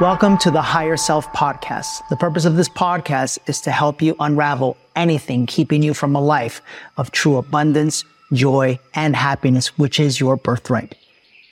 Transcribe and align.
Welcome 0.00 0.38
to 0.38 0.50
the 0.50 0.60
Higher 0.60 0.96
Self 0.96 1.32
Podcast. 1.32 2.08
The 2.08 2.16
purpose 2.16 2.46
of 2.46 2.56
this 2.56 2.68
podcast 2.68 3.38
is 3.46 3.60
to 3.60 3.70
help 3.70 4.02
you 4.02 4.16
unravel 4.18 4.76
anything 4.96 5.46
keeping 5.46 5.84
you 5.84 5.94
from 5.94 6.16
a 6.16 6.20
life 6.20 6.60
of 6.96 7.12
true 7.12 7.36
abundance, 7.36 8.04
joy, 8.32 8.80
and 8.94 9.14
happiness, 9.14 9.78
which 9.78 10.00
is 10.00 10.18
your 10.18 10.36
birthright. 10.36 10.96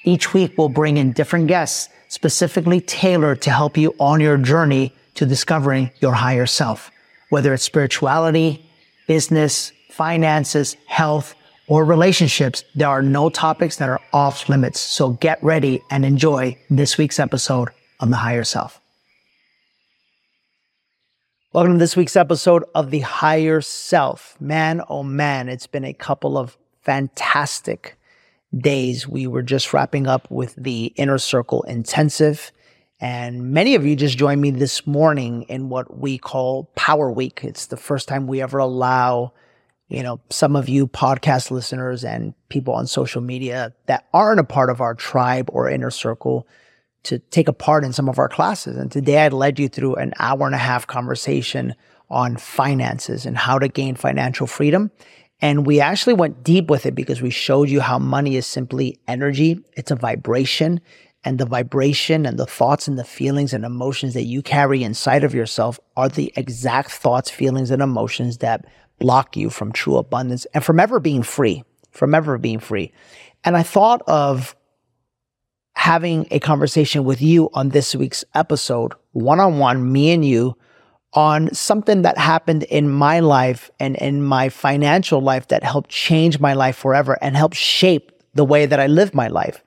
Each 0.03 0.35
week 0.35 0.59
we'll 0.59 0.71
bring 0.71 0.97
in 0.97 1.13
different 1.13 1.47
guests 1.47 1.89
specifically 2.09 2.81
tailored 2.81 3.43
to 3.43 3.53
help 3.53 3.77
you 3.77 3.95
on 4.01 4.21
your 4.21 4.39
journey 4.39 4.93
to 5.15 5.25
discovering 5.25 5.93
your 6.01 6.15
higher 6.15 6.47
self, 6.47 6.91
whether 7.29 7.55
it's 7.55 7.63
spirituality, 7.63 8.69
business, 9.07 9.71
finances, 9.89 10.77
health, 10.87 11.37
or 11.69 11.85
relationships. 11.85 12.65
There 12.75 12.89
are 12.89 13.03
no 13.03 13.31
topics 13.31 13.77
that 13.77 13.89
are 13.89 14.01
off 14.13 14.49
limits. 14.49 14.81
So 14.81 15.11
get 15.11 15.41
ready 15.45 15.81
and 15.93 16.05
enjoy 16.05 16.59
this 16.69 16.99
week's 16.99 17.21
episode 17.21 17.69
on 18.03 18.11
the 18.11 18.17
higher 18.17 18.45
self. 18.45 18.81
Welcome 21.53 21.75
to 21.75 21.79
this 21.79 21.97
week's 21.97 22.17
episode 22.17 22.65
of 22.75 22.91
The 22.91 23.01
Higher 23.01 23.61
Self. 23.61 24.37
Man, 24.41 24.83
oh 24.89 25.05
man, 25.05 25.49
it's 25.49 25.69
been 25.69 25.85
a 25.85 25.93
couple 25.93 26.37
of 26.37 26.59
fantastic 26.83 27.97
days. 28.57 29.07
We 29.07 29.29
were 29.29 29.43
just 29.43 29.73
wrapping 29.73 30.09
up 30.09 30.29
with 30.31 30.57
the 30.57 30.87
Inner 30.97 31.19
Circle 31.19 31.63
Intensive. 31.63 32.51
And 33.01 33.53
many 33.53 33.77
of 33.77 33.87
you 33.87 33.95
just 33.95 34.19
joined 34.19 34.41
me 34.41 34.51
this 34.51 34.85
morning 34.85 35.43
in 35.43 35.69
what 35.69 35.97
we 35.97 36.19
call 36.19 36.71
Power 36.75 37.11
Week. 37.11 37.41
It's 37.45 37.67
the 37.67 37.77
first 37.77 38.09
time 38.09 38.27
we 38.27 38.43
ever 38.43 38.59
allow, 38.59 39.33
you 39.89 40.03
know, 40.03 40.21
some 40.31 40.57
of 40.57 40.69
you 40.69 40.89
podcast 40.89 41.53
listeners 41.53 42.03
and 42.05 42.35
people 42.49 42.75
on 42.75 42.89
social 42.89 43.21
media 43.21 43.73
that 43.87 44.09
aren't 44.13 44.41
a 44.41 44.45
part 44.45 44.71
of 44.71 44.81
our 44.81 44.95
tribe 44.95 45.51
or 45.53 45.71
inner 45.71 45.91
circle 45.91 46.49
to 47.05 47.19
take 47.19 47.49
a 47.49 47.53
part 47.53 47.85
in 47.85 47.93
some 47.93 48.09
of 48.09 48.19
our 48.19 48.29
classes. 48.29 48.77
And 48.77 48.91
today 48.91 49.25
I 49.25 49.29
led 49.29 49.59
you 49.59 49.69
through 49.69 49.97
an 49.97 50.13
hour 50.19 50.47
and 50.47 50.55
a 50.55 50.59
half 50.59 50.87
conversation 50.87 51.75
on 52.11 52.37
finances 52.37 53.27
and 53.27 53.37
how 53.37 53.59
to 53.59 53.69
gain 53.69 53.95
financial 53.95 54.47
freedom. 54.47 54.91
And 55.41 55.67
we 55.67 55.81
actually 55.81 56.15
went 56.15 56.45
deep 56.45 56.71
with 56.71 56.87
it 56.87 56.95
because 56.95 57.21
we 57.21 57.31
showed 57.31 57.69
you 57.69 57.81
how 57.81 57.99
money 57.99 58.37
is 58.37 58.47
simply 58.47 59.01
energy. 59.09 59.59
It's 59.77 59.91
a 59.91 59.97
vibration 59.97 60.81
and 61.25 61.39
the 61.39 61.47
vibration 61.47 62.27
and 62.27 62.39
the 62.39 62.47
thoughts 62.47 62.89
and 62.89 62.99
the 62.99 63.05
feelings 63.05 63.53
and 63.53 63.65
emotions 63.65 64.15
that 64.15 64.25
you 64.25 64.43
carry 64.43 64.83
inside 64.83 65.25
of 65.25 65.35
yourself 65.35 65.79
are 65.97 66.09
the 66.09 66.33
exact 66.37 66.91
thoughts, 66.91 67.31
feelings, 67.31 67.71
and 67.71 67.83
emotions 67.83 68.39
that 68.39 68.65
block 68.99 69.37
you 69.37 69.51
from 69.51 69.73
true 69.73 69.97
abundance 69.97 70.47
and 70.55 70.65
from 70.65 70.81
ever 70.81 71.01
being 71.01 71.23
free, 71.23 71.65
from 71.91 72.15
ever 72.15 72.39
being 72.39 72.59
free. 72.59 72.93
And 73.45 73.57
I 73.57 73.63
thought 73.63 74.03
of 74.07 74.57
having 75.75 76.27
a 76.31 76.39
conversation 76.39 77.05
with 77.05 77.21
you 77.21 77.51
on 77.55 77.71
this 77.71 77.95
week's 77.95 78.25
episode, 78.35 78.93
one 79.13 79.41
on 79.41 79.59
one, 79.59 79.93
me 79.93 80.13
and 80.13 80.25
you, 80.25 80.57
on 81.15 81.53
something 81.53 82.03
that 82.03 82.17
happened 82.17 82.63
in 82.65 82.89
my 82.89 83.21
life 83.21 83.71
and 83.79 83.97
in 83.97 84.23
my 84.23 84.49
financial 84.49 85.21
life 85.21 85.49
that 85.49 85.63
helped 85.63 85.91
change 85.91 86.41
my 86.41 86.55
life 86.55 86.77
forever 86.77 87.19
and 87.21 87.37
helped 87.37 87.57
shape 87.57 88.13
the 88.35 88.45
way 88.45 88.65
that 88.65 88.81
I 88.81 88.87
live 88.87 89.15
my 89.15 89.29
life. 89.29 89.63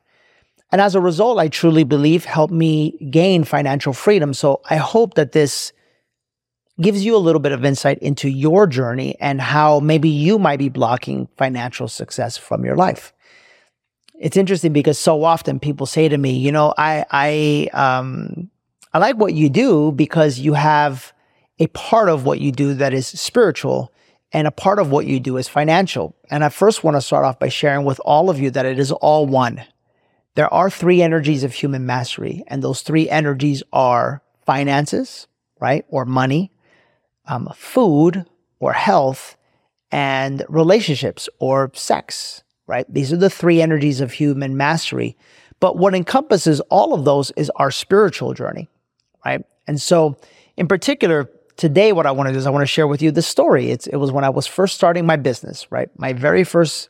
And 0.71 0.81
as 0.81 0.95
a 0.95 1.01
result, 1.01 1.39
I 1.39 1.47
truly 1.47 1.83
believe 1.83 2.25
helped 2.25 2.53
me 2.53 2.97
gain 3.09 3.43
financial 3.43 3.93
freedom. 3.93 4.33
So 4.33 4.61
I 4.69 4.77
hope 4.77 5.13
that 5.13 5.31
this 5.31 5.71
gives 6.81 7.05
you 7.05 7.15
a 7.15 7.19
little 7.19 7.39
bit 7.39 7.51
of 7.51 7.63
insight 7.63 7.99
into 7.99 8.27
your 8.27 8.67
journey 8.67 9.15
and 9.19 9.39
how 9.39 9.79
maybe 9.79 10.09
you 10.09 10.39
might 10.39 10.59
be 10.59 10.69
blocking 10.69 11.27
financial 11.37 11.87
success 11.87 12.37
from 12.37 12.65
your 12.65 12.75
life 12.75 13.13
it's 14.19 14.37
interesting 14.37 14.73
because 14.73 14.97
so 14.97 15.23
often 15.23 15.59
people 15.59 15.85
say 15.85 16.07
to 16.07 16.17
me, 16.17 16.37
you 16.37 16.51
know, 16.51 16.73
I 16.77 17.05
I 17.11 17.69
um 17.73 18.49
I 18.93 18.99
like 18.99 19.17
what 19.17 19.33
you 19.33 19.49
do 19.49 19.91
because 19.91 20.39
you 20.39 20.53
have 20.53 21.13
a 21.59 21.67
part 21.67 22.09
of 22.09 22.25
what 22.25 22.39
you 22.39 22.51
do 22.51 22.73
that 22.75 22.93
is 22.93 23.07
spiritual 23.07 23.91
and 24.31 24.47
a 24.47 24.51
part 24.51 24.79
of 24.79 24.91
what 24.91 25.05
you 25.05 25.19
do 25.19 25.37
is 25.37 25.47
financial. 25.47 26.15
And 26.29 26.43
I 26.43 26.49
first 26.49 26.83
want 26.83 26.97
to 26.97 27.01
start 27.01 27.25
off 27.25 27.39
by 27.39 27.49
sharing 27.49 27.85
with 27.85 27.99
all 28.03 28.29
of 28.29 28.39
you 28.39 28.51
that 28.51 28.65
it 28.65 28.79
is 28.79 28.91
all 28.91 29.25
one. 29.25 29.63
There 30.35 30.53
are 30.53 30.69
three 30.69 31.01
energies 31.01 31.43
of 31.45 31.53
human 31.53 31.85
mastery, 31.85 32.43
and 32.47 32.61
those 32.61 32.81
three 32.81 33.09
energies 33.09 33.63
are 33.71 34.21
finances, 34.45 35.27
right, 35.61 35.85
or 35.87 36.03
money, 36.03 36.51
um, 37.27 37.49
food 37.55 38.25
or 38.59 38.73
health, 38.73 39.37
and 39.91 40.43
relationships 40.49 41.29
or 41.39 41.71
sex 41.73 42.43
right? 42.67 42.85
These 42.91 43.13
are 43.13 43.17
the 43.17 43.29
three 43.29 43.61
energies 43.61 44.01
of 44.01 44.13
human 44.13 44.57
mastery. 44.57 45.17
But 45.59 45.77
what 45.77 45.95
encompasses 45.95 46.59
all 46.69 46.93
of 46.93 47.05
those 47.05 47.31
is 47.31 47.51
our 47.55 47.71
spiritual 47.71 48.33
journey, 48.33 48.69
right? 49.25 49.45
And 49.67 49.81
so, 49.81 50.17
in 50.57 50.67
particular, 50.67 51.29
today, 51.57 51.91
what 51.91 52.05
I 52.05 52.11
want 52.11 52.27
to 52.27 52.33
do 52.33 52.39
is 52.39 52.45
I 52.45 52.49
want 52.49 52.63
to 52.63 52.67
share 52.67 52.87
with 52.87 53.01
you 53.01 53.11
the 53.11 53.21
story. 53.21 53.71
It's, 53.71 53.87
it 53.87 53.95
was 53.97 54.11
when 54.11 54.23
I 54.23 54.29
was 54.29 54.47
first 54.47 54.75
starting 54.75 55.05
my 55.05 55.15
business, 55.15 55.71
right? 55.71 55.89
My 55.97 56.13
very 56.13 56.43
first 56.43 56.89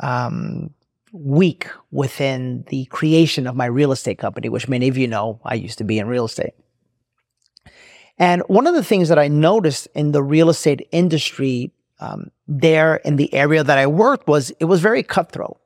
um, 0.00 0.70
week 1.12 1.68
within 1.90 2.64
the 2.68 2.86
creation 2.86 3.46
of 3.46 3.56
my 3.56 3.66
real 3.66 3.92
estate 3.92 4.18
company, 4.18 4.48
which 4.48 4.68
many 4.68 4.88
of 4.88 4.96
you 4.98 5.06
know 5.06 5.40
I 5.44 5.54
used 5.54 5.78
to 5.78 5.84
be 5.84 5.98
in 5.98 6.08
real 6.08 6.24
estate. 6.24 6.54
And 8.18 8.42
one 8.48 8.66
of 8.66 8.74
the 8.74 8.84
things 8.84 9.08
that 9.10 9.18
I 9.18 9.28
noticed 9.28 9.88
in 9.94 10.12
the 10.12 10.22
real 10.22 10.48
estate 10.48 10.88
industry 10.90 11.72
um, 12.00 12.30
there 12.46 12.96
in 12.96 13.16
the 13.16 13.32
area 13.32 13.64
that 13.64 13.78
I 13.78 13.86
worked 13.86 14.28
was 14.28 14.50
it 14.60 14.66
was 14.66 14.80
very 14.80 15.02
cutthroat. 15.02 15.58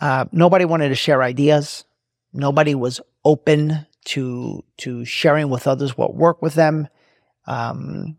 Uh, 0.00 0.26
nobody 0.32 0.64
wanted 0.64 0.90
to 0.90 0.94
share 0.94 1.22
ideas. 1.22 1.84
Nobody 2.32 2.74
was 2.74 3.00
open 3.24 3.86
to 4.06 4.64
to 4.78 5.04
sharing 5.04 5.50
with 5.50 5.66
others 5.66 5.96
what 5.96 6.14
worked 6.14 6.42
with 6.42 6.54
them. 6.54 6.88
Um, 7.46 8.16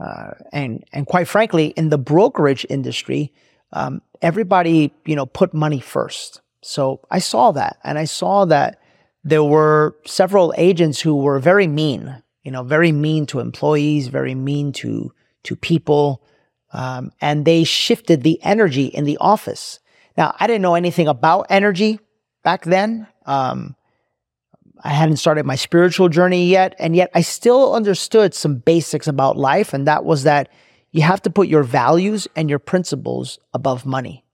uh, 0.00 0.32
and 0.52 0.84
and 0.92 1.06
quite 1.06 1.28
frankly, 1.28 1.68
in 1.68 1.90
the 1.90 1.98
brokerage 1.98 2.66
industry, 2.68 3.32
um, 3.72 4.02
everybody 4.22 4.92
you 5.04 5.16
know 5.16 5.26
put 5.26 5.52
money 5.52 5.80
first. 5.80 6.40
So 6.62 7.00
I 7.10 7.18
saw 7.18 7.52
that, 7.52 7.78
and 7.84 7.98
I 7.98 8.04
saw 8.04 8.44
that 8.46 8.80
there 9.24 9.44
were 9.44 9.96
several 10.06 10.54
agents 10.56 11.00
who 11.00 11.16
were 11.16 11.38
very 11.38 11.66
mean. 11.66 12.22
You 12.42 12.50
know, 12.50 12.62
very 12.62 12.92
mean 12.92 13.26
to 13.26 13.40
employees, 13.40 14.08
very 14.08 14.34
mean 14.34 14.72
to 14.72 15.12
to 15.44 15.56
people. 15.56 16.22
Um, 16.72 17.12
and 17.20 17.44
they 17.44 17.64
shifted 17.64 18.22
the 18.22 18.42
energy 18.42 18.86
in 18.86 19.04
the 19.04 19.18
office. 19.18 19.80
Now, 20.16 20.34
I 20.38 20.46
didn't 20.46 20.62
know 20.62 20.74
anything 20.74 21.08
about 21.08 21.46
energy 21.50 21.98
back 22.44 22.64
then. 22.64 23.06
Um, 23.26 23.74
I 24.82 24.90
hadn't 24.90 25.18
started 25.18 25.44
my 25.44 25.56
spiritual 25.56 26.08
journey 26.08 26.48
yet, 26.48 26.74
and 26.78 26.96
yet 26.96 27.10
I 27.14 27.20
still 27.20 27.74
understood 27.74 28.34
some 28.34 28.56
basics 28.56 29.06
about 29.06 29.36
life, 29.36 29.74
and 29.74 29.86
that 29.86 30.04
was 30.04 30.22
that 30.22 30.48
you 30.90 31.02
have 31.02 31.22
to 31.22 31.30
put 31.30 31.48
your 31.48 31.62
values 31.62 32.26
and 32.34 32.48
your 32.48 32.58
principles 32.58 33.38
above 33.52 33.84
money. 33.84 34.24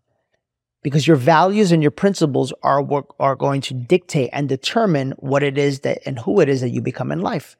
Because 0.83 1.07
your 1.07 1.17
values 1.17 1.73
and 1.73 1.83
your 1.83 1.91
principles 1.91 2.53
are 2.63 2.81
what 2.81 3.07
are 3.19 3.35
going 3.35 3.61
to 3.63 3.75
dictate 3.75 4.31
and 4.33 4.49
determine 4.49 5.13
what 5.19 5.43
it 5.43 5.59
is 5.59 5.81
that 5.81 5.99
and 6.07 6.19
who 6.19 6.41
it 6.41 6.49
is 6.49 6.61
that 6.61 6.69
you 6.69 6.81
become 6.81 7.11
in 7.11 7.21
life. 7.21 7.57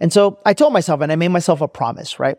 And 0.00 0.12
so 0.12 0.40
I 0.44 0.54
told 0.54 0.72
myself, 0.72 1.00
and 1.00 1.12
I 1.12 1.16
made 1.16 1.28
myself 1.28 1.60
a 1.60 1.68
promise, 1.68 2.18
right? 2.18 2.36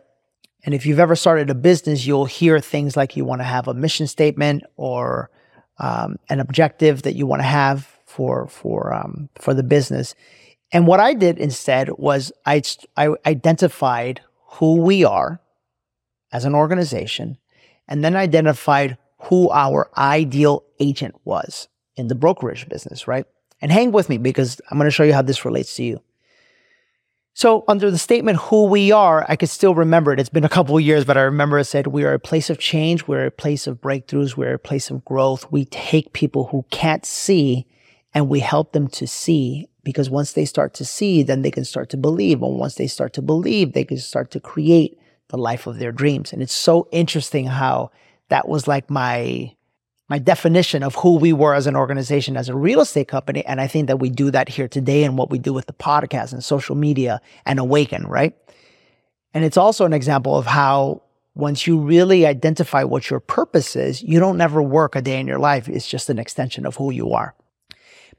And 0.65 0.75
if 0.75 0.85
you've 0.85 0.99
ever 0.99 1.15
started 1.15 1.49
a 1.49 1.55
business, 1.55 2.05
you'll 2.05 2.25
hear 2.25 2.59
things 2.59 2.97
like 2.97 3.15
you 3.15 3.23
want 3.23 3.41
to 3.41 3.45
have 3.45 3.67
a 3.67 3.73
mission 3.73 4.07
statement 4.07 4.63
or 4.75 5.29
um, 5.77 6.17
an 6.29 6.39
objective 6.39 7.03
that 7.03 7.15
you 7.15 7.25
want 7.25 7.41
to 7.41 7.47
have 7.47 7.87
for 8.05 8.47
for 8.47 8.93
um, 8.93 9.29
for 9.35 9.53
the 9.53 9.63
business. 9.63 10.15
And 10.71 10.85
what 10.85 10.99
I 10.99 11.13
did 11.13 11.37
instead 11.37 11.89
was 11.97 12.31
I, 12.45 12.61
I 12.97 13.15
identified 13.25 14.21
who 14.53 14.75
we 14.81 15.03
are 15.03 15.41
as 16.31 16.45
an 16.45 16.53
organization, 16.53 17.37
and 17.87 18.03
then 18.03 18.15
identified 18.15 18.97
who 19.23 19.49
our 19.49 19.89
ideal 19.97 20.63
agent 20.79 21.15
was 21.23 21.67
in 21.95 22.07
the 22.07 22.15
brokerage 22.15 22.69
business, 22.69 23.07
right? 23.07 23.25
And 23.61 23.71
hang 23.71 23.91
with 23.91 24.09
me 24.09 24.17
because 24.17 24.62
I'm 24.69 24.77
going 24.77 24.88
to 24.88 24.91
show 24.91 25.03
you 25.03 25.13
how 25.13 25.21
this 25.21 25.44
relates 25.44 25.75
to 25.75 25.83
you. 25.83 26.01
So, 27.33 27.63
under 27.67 27.89
the 27.89 27.97
statement 27.97 28.37
who 28.37 28.65
we 28.65 28.91
are, 28.91 29.25
I 29.29 29.35
could 29.35 29.49
still 29.49 29.73
remember 29.73 30.11
it. 30.11 30.19
It's 30.19 30.29
been 30.29 30.43
a 30.43 30.49
couple 30.49 30.75
of 30.75 30.83
years, 30.83 31.05
but 31.05 31.17
I 31.17 31.21
remember 31.21 31.57
it 31.59 31.65
said, 31.65 31.87
We 31.87 32.03
are 32.03 32.13
a 32.13 32.19
place 32.19 32.49
of 32.49 32.59
change. 32.59 33.07
We're 33.07 33.27
a 33.27 33.31
place 33.31 33.67
of 33.67 33.79
breakthroughs. 33.79 34.35
We're 34.35 34.55
a 34.55 34.59
place 34.59 34.89
of 34.89 35.05
growth. 35.05 35.49
We 35.51 35.65
take 35.65 36.11
people 36.13 36.47
who 36.47 36.65
can't 36.69 37.05
see 37.05 37.65
and 38.13 38.27
we 38.27 38.39
help 38.39 38.73
them 38.73 38.87
to 38.89 39.07
see 39.07 39.69
because 39.83 40.09
once 40.09 40.33
they 40.33 40.45
start 40.45 40.73
to 40.75 40.85
see, 40.85 41.23
then 41.23 41.41
they 41.41 41.51
can 41.51 41.65
start 41.65 41.89
to 41.89 41.97
believe. 41.97 42.41
And 42.41 42.57
once 42.57 42.75
they 42.75 42.87
start 42.87 43.13
to 43.13 43.21
believe, 43.21 43.73
they 43.73 43.85
can 43.85 43.97
start 43.97 44.31
to 44.31 44.39
create 44.39 44.99
the 45.29 45.37
life 45.37 45.67
of 45.67 45.79
their 45.79 45.91
dreams. 45.91 46.33
And 46.33 46.41
it's 46.41 46.53
so 46.53 46.87
interesting 46.91 47.45
how 47.45 47.91
that 48.29 48.47
was 48.47 48.67
like 48.67 48.89
my 48.89 49.53
my 50.09 50.17
definition 50.17 50.81
of 50.81 50.95
who 50.95 51.17
we 51.17 51.31
were 51.31 51.53
as 51.53 51.67
an 51.67 51.75
organization, 51.75 52.35
as 52.35 52.50
a 52.50 52.56
real 52.56 52.81
estate 52.81 53.07
company. 53.07 53.45
And 53.45 53.61
I 53.61 53.67
think 53.67 53.88
that 53.88 53.97
we 53.97 54.09
do 54.09 54.31
that 54.31 54.50
here 54.50 54.67
today 54.67 55.03
and 55.03 55.17
what 55.17 55.29
we 55.29 55.38
do 55.38 55.53
with 55.53 55.67
the 55.67 55.73
podcast 55.73 56.33
and 56.33 56.44
social 56.44 56.75
media 56.75 57.21
and 57.45 57.59
Awaken, 57.59 58.07
right? 58.07 58.35
And 59.33 59.45
it's 59.45 59.57
also 59.57 59.85
an 59.85 59.94
example 59.94 60.35
of 60.35 60.47
how 60.47 61.03
once 61.35 61.67
you 61.67 61.79
really 61.79 62.25
identify 62.25 62.83
what 62.83 63.09
your 63.09 63.19
purpose 63.19 63.75
is, 63.75 64.01
you 64.01 64.19
don't 64.19 64.38
never 64.38 64.61
work 64.61 64.95
a 64.95 65.01
day 65.01 65.19
in 65.19 65.27
your 65.27 65.39
life. 65.39 65.69
It's 65.69 65.88
just 65.88 66.09
an 66.09 66.17
extension 66.17 66.65
of 66.65 66.75
who 66.75 66.91
you 66.91 67.13
are. 67.13 67.35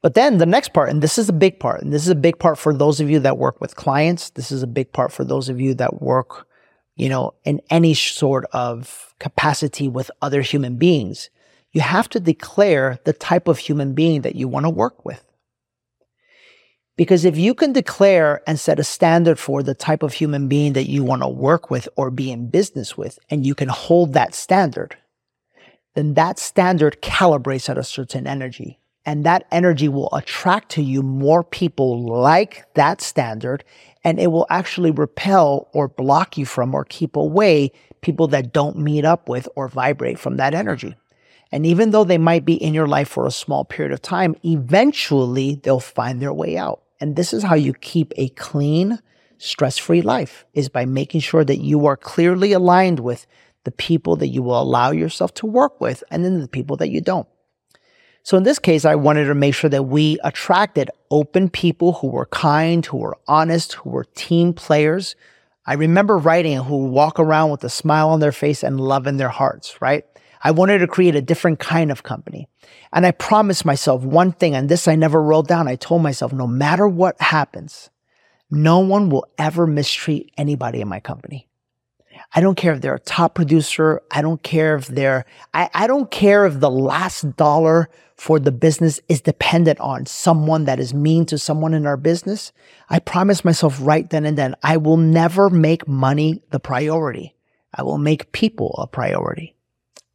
But 0.01 0.15
then 0.15 0.39
the 0.39 0.47
next 0.47 0.73
part, 0.73 0.89
and 0.89 1.03
this 1.03 1.19
is 1.19 1.29
a 1.29 1.33
big 1.33 1.59
part, 1.59 1.83
and 1.83 1.93
this 1.93 2.03
is 2.03 2.09
a 2.09 2.15
big 2.15 2.39
part 2.39 2.57
for 2.57 2.73
those 2.73 3.01
of 3.01 3.11
you 3.11 3.19
that 3.21 3.37
work 3.37 3.61
with 3.61 3.77
clients. 3.77 4.31
This 4.31 4.51
is 4.51 4.63
a 4.63 4.67
big 4.67 4.93
part 4.93 5.13
for 5.13 5.25
those 5.25 5.49
of 5.49 5.61
you 5.61 5.75
that 5.75 6.01
work, 6.01 6.47
you 6.97 7.09
know, 7.09 7.35
in 7.45 7.61
any 7.69 7.93
sort 7.93 8.47
of 8.53 9.15
capacity 9.19 9.89
with 9.89 10.11
other 10.23 10.41
human 10.41 10.77
beings. 10.77 11.29
You 11.73 11.81
have 11.81 12.09
to 12.11 12.21
declare 12.21 12.99
the 13.05 13.13
type 13.13 13.49
of 13.49 13.59
human 13.59 13.95
being 13.95 14.23
that 14.23 14.35
you 14.35 14.49
want 14.49 14.67
to 14.67 14.71
work 14.71 15.05
with. 15.05 15.25
Because 16.97 17.25
if 17.25 17.39
you 17.39 17.55
can 17.55 17.73
declare 17.73 18.43
and 18.47 18.61
set 18.61 18.79
a 18.79 18.85
standard 18.85 19.39
for 19.39 19.63
the 19.63 19.75
type 19.75 20.03
of 20.03 20.13
human 20.13 20.49
being 20.49 20.75
that 20.75 20.89
you 20.89 21.03
want 21.03 21.23
to 21.23 21.29
work 21.29 21.71
with 21.71 21.89
or 21.97 22.11
be 22.11 22.31
in 22.31 22.51
business 22.51 22.97
with, 22.97 23.19
and 23.31 23.47
you 23.47 23.55
can 23.55 23.69
hold 23.69 24.13
that 24.13 24.35
standard, 24.35 24.97
then 25.95 26.15
that 26.15 26.39
standard 26.39 27.01
calibrates 27.01 27.71
at 27.71 27.79
a 27.79 27.85
certain 27.85 28.27
energy. 28.27 28.79
And 29.07 29.25
that 29.25 29.47
energy 29.51 29.89
will 29.89 30.11
attract 30.13 30.73
to 30.73 30.83
you 30.83 31.03
more 31.03 31.43
people 31.43 32.05
like 32.05 32.67
that 32.75 33.01
standard, 33.01 33.65
and 34.05 34.21
it 34.21 34.27
will 34.27 34.47
actually 34.51 34.91
repel 34.91 35.69
or 35.73 35.89
block 35.89 36.37
you 36.37 36.45
from 36.45 36.75
or 36.75 36.85
keep 36.85 37.17
away 37.17 37.73
people 38.03 38.29
that 38.29 38.53
don't 38.53 38.77
meet 38.77 39.07
up 39.07 39.27
with 39.27 39.49
or 39.57 39.69
vibrate 39.69 40.19
from 40.19 40.37
that 40.37 40.55
energy. 40.55 40.95
And 41.53 41.67
even 41.67 41.91
though 41.91 42.05
they 42.05 42.19
might 42.19 42.45
be 42.45 42.55
in 42.55 42.75
your 42.75 42.87
life 42.87 43.09
for 43.09 43.27
a 43.27 43.33
small 43.33 43.65
period 43.65 43.93
of 43.93 44.03
time, 44.03 44.37
eventually 44.45 45.57
they'll 45.57 45.81
find 45.81 46.21
their 46.21 46.33
way 46.33 46.57
out. 46.57 46.83
And 47.01 47.17
this 47.17 47.33
is 47.33 47.43
how 47.43 47.55
you 47.55 47.75
keep 47.75 48.13
a 48.17 48.29
clean, 48.31 49.01
stress 49.39 49.79
free 49.79 50.03
life 50.03 50.45
is 50.55 50.69
by 50.69 50.85
making 50.85 51.23
sure 51.23 51.45
that 51.45 51.59
you 51.59 51.87
are 51.87 51.97
clearly 51.97 52.53
aligned 52.53 53.01
with 53.01 53.27
the 53.65 53.71
people 53.71 54.17
that 54.17 54.29
you 54.29 54.43
will 54.43 54.61
allow 54.61 54.91
yourself 54.91 55.35
to 55.35 55.47
work 55.47 55.81
with 55.81 56.05
and 56.11 56.25
then 56.25 56.41
the 56.41 56.49
people 56.49 56.77
that 56.77 56.91
you 56.91 57.01
don't. 57.01 57.27
So 58.23 58.37
in 58.37 58.43
this 58.43 58.59
case, 58.59 58.85
I 58.85 58.95
wanted 58.97 59.25
to 59.25 59.35
make 59.35 59.55
sure 59.55 59.71
that 59.71 59.85
we 59.85 60.19
attracted 60.23 60.91
open 61.11 61.49
people 61.49 61.95
who 61.95 62.09
were 62.09 62.27
kind, 62.27 62.85
who 62.85 62.99
were 62.99 63.19
honest, 63.27 63.75
who 63.75 63.91
were 63.91 64.05
team 64.15 64.53
players. 64.53 65.17
I 65.67 65.75
remember 65.75 66.19
writing 66.19 66.59
who 66.59 66.89
walk 66.89 67.19
around 67.19 67.51
with 67.51 67.65
a 67.65 67.71
smile 67.71 68.11
on 68.11 68.21
their 68.21 68.33
face 68.33 68.63
and 68.63 68.81
love 68.81 69.07
in 69.07 69.17
their 69.17 69.31
hearts, 69.31 69.81
right? 69.81 70.05
I 70.43 70.51
wanted 70.53 70.79
to 70.79 70.87
create 70.87 71.15
a 71.15 71.23
different 71.23 71.59
kind 71.59 71.91
of 71.91 72.03
company. 72.03 72.49
And 72.93 73.05
I 73.05 73.11
promised 73.11 73.65
myself 73.65 74.03
one 74.03 74.33
thing, 74.33 74.55
and 74.55 74.69
this 74.69 74.89
I 74.89 74.97
never 74.97 75.23
wrote 75.23 75.49
down. 75.49 75.69
I 75.69 75.77
told 75.77 76.03
myself, 76.03 76.33
no 76.33 76.47
matter 76.47 76.89
what 76.89 77.21
happens, 77.21 77.91
no 78.51 78.79
one 78.81 79.11
will 79.11 79.27
ever 79.39 79.67
mistreat 79.67 80.33
anybody 80.37 80.81
in 80.81 80.89
my 80.89 81.01
company. 81.01 81.47
I 82.35 82.41
don't 82.41 82.57
care 82.57 82.73
if 82.73 82.81
they're 82.81 82.95
a 82.95 83.01
top 83.01 83.35
producer. 83.35 84.03
I 84.11 84.23
don't 84.23 84.43
care 84.43 84.77
if 84.77 84.87
they're, 84.87 85.25
I, 85.53 85.69
I 85.75 85.87
don't 85.87 86.11
care 86.11 86.47
if 86.47 86.61
the 86.61 86.71
last 86.71 87.37
dollar 87.37 87.89
for 88.17 88.39
the 88.39 88.53
business 88.53 89.01
is 89.09 89.21
dependent 89.21 89.81
on 89.81 90.07
someone 90.07 90.65
that 90.65 90.79
is 90.79 90.93
mean 90.93 91.25
to 91.27 91.39
someone 91.39 91.75
in 91.75 91.87
our 91.87 91.97
business. 91.97 92.53
I 92.89 92.99
promised 92.99 93.45
myself 93.45 93.79
right 93.81 94.09
then 94.09 94.27
and 94.27 94.37
then, 94.37 94.55
I 94.63 94.77
will 94.77 94.97
never 94.97 95.49
make 95.49 95.89
money 95.89 96.43
the 96.51 96.61
priority. 96.61 97.35
I 97.75 97.83
will 97.83 97.99
make 97.99 98.33
people 98.33 98.75
a 98.79 98.87
priority 98.87 99.55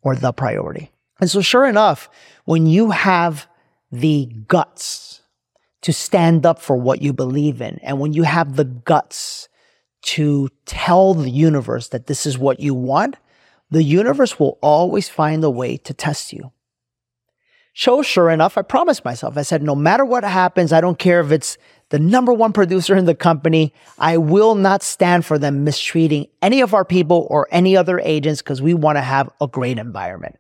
or 0.06 0.16
the 0.16 0.32
priority. 0.32 0.92
And 1.20 1.30
so, 1.30 1.42
sure 1.42 1.66
enough, 1.66 2.10
when 2.46 2.68
you 2.68 2.92
have 2.92 3.48
the 3.92 4.28
guts 4.48 5.22
to 5.82 5.92
stand 5.92 6.46
up 6.46 6.60
for 6.60 6.78
what 6.78 7.02
you 7.02 7.12
believe 7.12 7.62
in, 7.62 7.80
and 7.82 8.00
when 8.00 8.14
you 8.14 8.24
have 8.24 8.56
the 8.56 8.64
guts 8.64 9.50
to 10.04 10.50
tell 10.66 11.16
the 11.16 11.30
universe 11.30 11.90
that 11.90 12.06
this 12.06 12.26
is 12.26 12.38
what 12.38 12.60
you 12.60 12.74
want, 12.76 13.18
the 13.72 13.84
universe 13.84 14.40
will 14.40 14.60
always 14.62 15.10
find 15.10 15.44
a 15.44 15.50
way 15.50 15.76
to 15.78 15.94
test 15.94 16.32
you. 16.32 16.52
So, 17.74 18.04
sure 18.04 18.30
enough, 18.30 18.58
I 18.58 18.62
promised 18.62 19.04
myself, 19.04 19.38
I 19.38 19.42
said, 19.42 19.64
no 19.64 19.76
matter 19.76 20.06
what 20.06 20.24
happens, 20.24 20.72
I 20.72 20.82
don't 20.82 21.00
care 21.00 21.20
if 21.20 21.32
it's 21.32 21.58
the 21.90 22.00
number 22.00 22.34
one 22.34 22.54
producer 22.54 22.96
in 22.96 23.06
the 23.06 23.16
company. 23.16 23.74
I 24.00 24.18
will 24.18 24.56
not 24.56 24.84
stand 24.84 25.26
for 25.26 25.38
them 25.38 25.64
mistreating 25.64 26.28
any 26.42 26.62
of 26.62 26.74
our 26.74 26.86
people 26.86 27.28
or 27.30 27.48
any 27.52 27.78
other 27.78 28.00
agents 28.00 28.42
because 28.42 28.62
we 28.62 28.74
want 28.74 28.98
to 28.98 29.02
have 29.02 29.30
a 29.40 29.48
great 29.48 29.78
environment. 29.78 30.38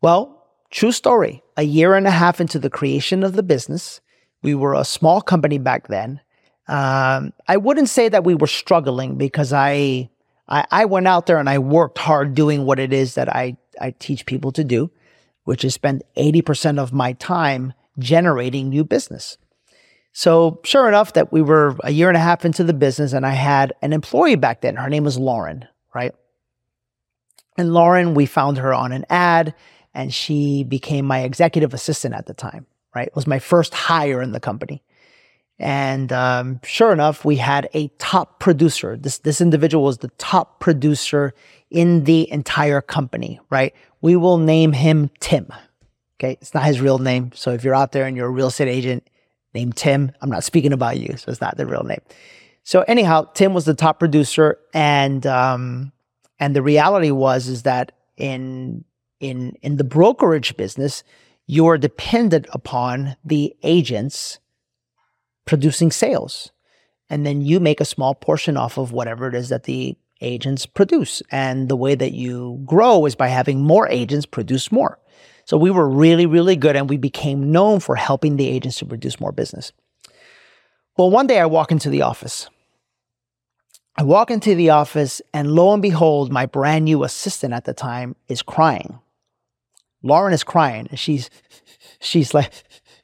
Well, 0.00 0.46
true 0.70 0.92
story. 0.92 1.42
A 1.56 1.62
year 1.62 1.94
and 1.94 2.06
a 2.06 2.10
half 2.10 2.40
into 2.40 2.58
the 2.58 2.70
creation 2.70 3.22
of 3.22 3.34
the 3.34 3.42
business, 3.42 4.00
we 4.42 4.54
were 4.54 4.74
a 4.74 4.84
small 4.84 5.20
company 5.20 5.58
back 5.58 5.88
then. 5.88 6.20
Um, 6.66 7.32
I 7.46 7.56
wouldn't 7.58 7.88
say 7.88 8.08
that 8.08 8.24
we 8.24 8.34
were 8.34 8.46
struggling 8.46 9.16
because 9.16 9.52
I, 9.52 10.08
I, 10.48 10.64
I 10.70 10.84
went 10.86 11.08
out 11.08 11.26
there 11.26 11.38
and 11.38 11.48
I 11.48 11.58
worked 11.58 11.98
hard 11.98 12.34
doing 12.34 12.64
what 12.64 12.78
it 12.78 12.92
is 12.92 13.14
that 13.14 13.28
I, 13.28 13.56
I 13.80 13.90
teach 13.98 14.26
people 14.26 14.52
to 14.52 14.64
do, 14.64 14.90
which 15.44 15.64
is 15.64 15.74
spend 15.74 16.02
80% 16.16 16.78
of 16.78 16.92
my 16.92 17.12
time 17.14 17.74
generating 17.98 18.70
new 18.70 18.84
business. 18.84 19.36
So 20.12 20.60
sure 20.64 20.88
enough 20.88 21.14
that 21.14 21.32
we 21.32 21.42
were 21.42 21.76
a 21.82 21.90
year 21.90 22.08
and 22.08 22.16
a 22.16 22.20
half 22.20 22.44
into 22.44 22.64
the 22.64 22.74
business 22.74 23.12
and 23.12 23.26
I 23.26 23.32
had 23.32 23.72
an 23.82 23.92
employee 23.92 24.36
back 24.36 24.60
then. 24.60 24.76
Her 24.76 24.90
name 24.90 25.04
was 25.04 25.18
Lauren, 25.18 25.66
right? 25.94 26.14
And 27.56 27.72
Lauren, 27.72 28.14
we 28.14 28.26
found 28.26 28.58
her 28.58 28.74
on 28.74 28.92
an 28.92 29.06
ad 29.08 29.54
and 29.94 30.12
she 30.12 30.64
became 30.64 31.06
my 31.06 31.20
executive 31.20 31.74
assistant 31.74 32.14
at 32.14 32.26
the 32.26 32.34
time, 32.34 32.66
right? 32.94 33.06
It 33.06 33.16
was 33.16 33.26
my 33.26 33.38
first 33.38 33.74
hire 33.74 34.22
in 34.22 34.32
the 34.32 34.40
company. 34.40 34.82
And 35.58 36.12
um, 36.12 36.60
sure 36.64 36.92
enough, 36.92 37.24
we 37.24 37.36
had 37.36 37.68
a 37.72 37.88
top 37.98 38.40
producer. 38.40 38.96
This, 38.96 39.18
this 39.18 39.40
individual 39.40 39.84
was 39.84 39.98
the 39.98 40.08
top 40.18 40.60
producer 40.60 41.34
in 41.70 42.04
the 42.04 42.30
entire 42.30 42.80
company, 42.80 43.38
right? 43.48 43.74
We 44.00 44.16
will 44.16 44.38
name 44.38 44.72
him 44.72 45.10
Tim. 45.20 45.52
Okay. 46.18 46.36
It's 46.40 46.54
not 46.54 46.64
his 46.64 46.80
real 46.80 46.98
name. 46.98 47.32
So 47.34 47.52
if 47.52 47.64
you're 47.64 47.74
out 47.74 47.92
there 47.92 48.06
and 48.06 48.16
you're 48.16 48.26
a 48.26 48.30
real 48.30 48.48
estate 48.48 48.68
agent, 48.68 49.08
named 49.54 49.76
Tim. 49.76 50.12
I'm 50.20 50.30
not 50.30 50.44
speaking 50.44 50.72
about 50.72 50.98
you, 50.98 51.16
so 51.16 51.30
it's 51.30 51.40
not 51.40 51.56
the 51.56 51.66
real 51.66 51.84
name. 51.84 52.00
So 52.64 52.82
anyhow, 52.82 53.24
Tim 53.34 53.54
was 53.54 53.64
the 53.64 53.74
top 53.74 53.98
producer, 53.98 54.58
and 54.72 55.26
um, 55.26 55.92
and 56.38 56.54
the 56.54 56.62
reality 56.62 57.10
was 57.10 57.48
is 57.48 57.62
that 57.62 57.92
in 58.16 58.84
in 59.20 59.56
in 59.62 59.76
the 59.76 59.84
brokerage 59.84 60.56
business, 60.56 61.02
you're 61.46 61.78
dependent 61.78 62.46
upon 62.52 63.16
the 63.24 63.54
agents 63.62 64.38
producing 65.44 65.90
sales, 65.90 66.52
and 67.10 67.26
then 67.26 67.42
you 67.42 67.58
make 67.58 67.80
a 67.80 67.84
small 67.84 68.14
portion 68.14 68.56
off 68.56 68.78
of 68.78 68.92
whatever 68.92 69.28
it 69.28 69.34
is 69.34 69.48
that 69.48 69.64
the 69.64 69.96
agents 70.20 70.66
produce. 70.66 71.22
And 71.30 71.68
the 71.68 71.76
way 71.76 71.94
that 71.94 72.12
you 72.12 72.62
grow 72.64 73.04
is 73.06 73.14
by 73.14 73.28
having 73.28 73.60
more 73.60 73.88
agents 73.88 74.24
produce 74.24 74.70
more. 74.70 74.98
So 75.44 75.56
we 75.56 75.70
were 75.70 75.88
really, 75.88 76.26
really 76.26 76.56
good 76.56 76.76
and 76.76 76.88
we 76.88 76.96
became 76.96 77.50
known 77.50 77.80
for 77.80 77.96
helping 77.96 78.36
the 78.36 78.48
agents 78.48 78.78
to 78.78 78.86
produce 78.86 79.20
more 79.20 79.32
business. 79.32 79.72
Well, 80.96 81.10
one 81.10 81.26
day 81.26 81.40
I 81.40 81.46
walk 81.46 81.72
into 81.72 81.88
the 81.88 82.02
office. 82.02 82.48
I 83.96 84.04
walk 84.04 84.30
into 84.30 84.54
the 84.54 84.70
office 84.70 85.20
and 85.34 85.52
lo 85.52 85.72
and 85.72 85.82
behold, 85.82 86.32
my 86.32 86.46
brand 86.46 86.84
new 86.84 87.04
assistant 87.04 87.52
at 87.52 87.64
the 87.64 87.74
time 87.74 88.16
is 88.28 88.40
crying. 88.42 88.98
Lauren 90.02 90.32
is 90.32 90.44
crying 90.44 90.86
and 90.90 90.98
she's, 90.98 91.28
she's 92.00 92.32
like, 92.32 92.52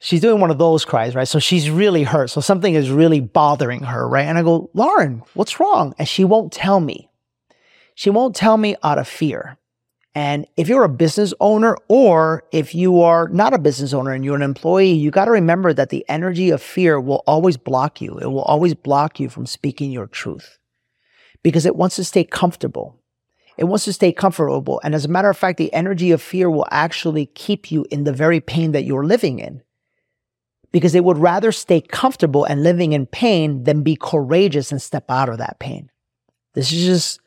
she's 0.00 0.21
doing 0.21 0.40
one 0.40 0.50
of 0.50 0.59
those 0.59 0.85
cries, 0.85 1.14
right? 1.14 1.28
So 1.28 1.38
she's 1.38 1.71
really 1.71 2.04
hurt. 2.04 2.30
So 2.30 2.40
something 2.40 2.75
is 2.75 2.90
really 2.90 3.21
bothering 3.21 3.83
her, 3.83 4.09
right? 4.09 4.26
And 4.26 4.38
I 4.38 4.42
go, 4.42 4.71
Lauren, 4.73 5.23
what's 5.35 5.61
wrong? 5.61 5.95
And 5.99 6.09
she 6.09 6.25
won't 6.25 6.52
tell 6.52 6.80
me. 6.80 7.11
She 7.95 8.11
won't 8.11 8.35
tell 8.35 8.57
me 8.57 8.76
out 8.83 8.99
of 8.99 9.09
fear. 9.09 9.58
And 10.19 10.49
if 10.57 10.67
you're 10.67 10.83
a 10.83 10.89
business 10.89 11.33
owner 11.39 11.77
or 11.87 12.43
if 12.51 12.75
you 12.75 13.03
are 13.03 13.29
not 13.29 13.55
a 13.55 13.59
business 13.59 13.93
owner 13.93 14.11
and 14.11 14.25
you're 14.25 14.35
an 14.35 14.43
employee, 14.43 14.91
you 14.91 15.13
got 15.13 15.27
to 15.27 15.31
remember 15.31 15.73
that 15.73 15.91
the 15.91 16.05
energy 16.09 16.51
of 16.51 16.61
fear 16.61 17.01
will 17.01 17.23
always 17.25 17.57
block 17.57 18.01
you. 18.01 18.19
It 18.19 18.27
will 18.27 18.43
always 18.43 18.75
block 18.75 19.21
you 19.21 19.29
from 19.29 19.47
speaking 19.47 19.93
your 19.93 20.09
truth 20.09 20.59
because 21.45 21.65
it 21.65 21.77
wants 21.77 21.95
to 21.95 22.05
stay 22.05 22.25
comfortable. 22.25 23.01
It 23.59 23.67
wants 23.67 23.85
to 23.85 23.93
stay 23.93 24.11
comfortable. 24.11 24.81
And 24.83 24.93
as 24.93 25.05
a 25.05 25.09
matter 25.09 25.31
of 25.31 25.37
fact, 25.37 25.57
the 25.57 25.73
energy 25.73 26.11
of 26.11 26.21
fear 26.21 26.51
will 26.51 26.67
actually 26.73 27.27
keep 27.27 27.71
you 27.71 27.87
in 27.89 28.03
the 28.03 28.13
very 28.13 28.41
pain 28.41 28.73
that 28.73 28.83
you're 28.83 29.07
living 29.07 29.39
in 29.39 29.63
because 30.73 30.97
it 30.97 31.05
would 31.05 31.19
rather 31.19 31.53
stay 31.53 31.81
comfortable 31.81 32.45
and 32.45 32.65
living 32.65 32.93
in 32.93 33.07
pain 33.07 33.63
than 33.63 33.85
be 33.85 33.95
courageous 33.95 34.73
and 34.73 34.83
step 34.83 35.13
out 35.13 35.29
of 35.29 35.39
that 35.39 35.61
pain. 35.61 35.93
This 36.55 36.73
is 36.73 36.85
just 36.85 37.21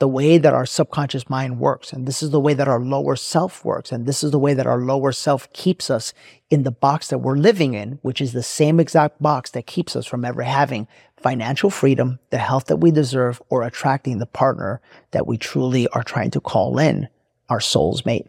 the 0.00 0.08
way 0.08 0.38
that 0.38 0.54
our 0.54 0.66
subconscious 0.66 1.28
mind 1.28 1.60
works. 1.60 1.92
And 1.92 2.08
this 2.08 2.22
is 2.22 2.30
the 2.30 2.40
way 2.40 2.54
that 2.54 2.66
our 2.66 2.80
lower 2.80 3.14
self 3.16 3.64
works. 3.64 3.92
And 3.92 4.06
this 4.06 4.24
is 4.24 4.30
the 4.30 4.38
way 4.38 4.54
that 4.54 4.66
our 4.66 4.78
lower 4.78 5.12
self 5.12 5.52
keeps 5.52 5.90
us 5.90 6.12
in 6.48 6.62
the 6.62 6.70
box 6.70 7.08
that 7.08 7.18
we're 7.18 7.36
living 7.36 7.74
in, 7.74 7.98
which 8.02 8.20
is 8.20 8.32
the 8.32 8.42
same 8.42 8.80
exact 8.80 9.22
box 9.22 9.50
that 9.50 9.66
keeps 9.66 9.94
us 9.94 10.06
from 10.06 10.24
ever 10.24 10.42
having 10.42 10.88
financial 11.18 11.68
freedom, 11.68 12.18
the 12.30 12.38
health 12.38 12.64
that 12.66 12.78
we 12.78 12.90
deserve, 12.90 13.42
or 13.50 13.62
attracting 13.62 14.18
the 14.18 14.26
partner 14.26 14.80
that 15.10 15.26
we 15.26 15.36
truly 15.36 15.86
are 15.88 16.02
trying 16.02 16.30
to 16.30 16.40
call 16.40 16.78
in 16.78 17.06
our 17.50 17.60
soul's 17.60 18.06
mate. 18.06 18.26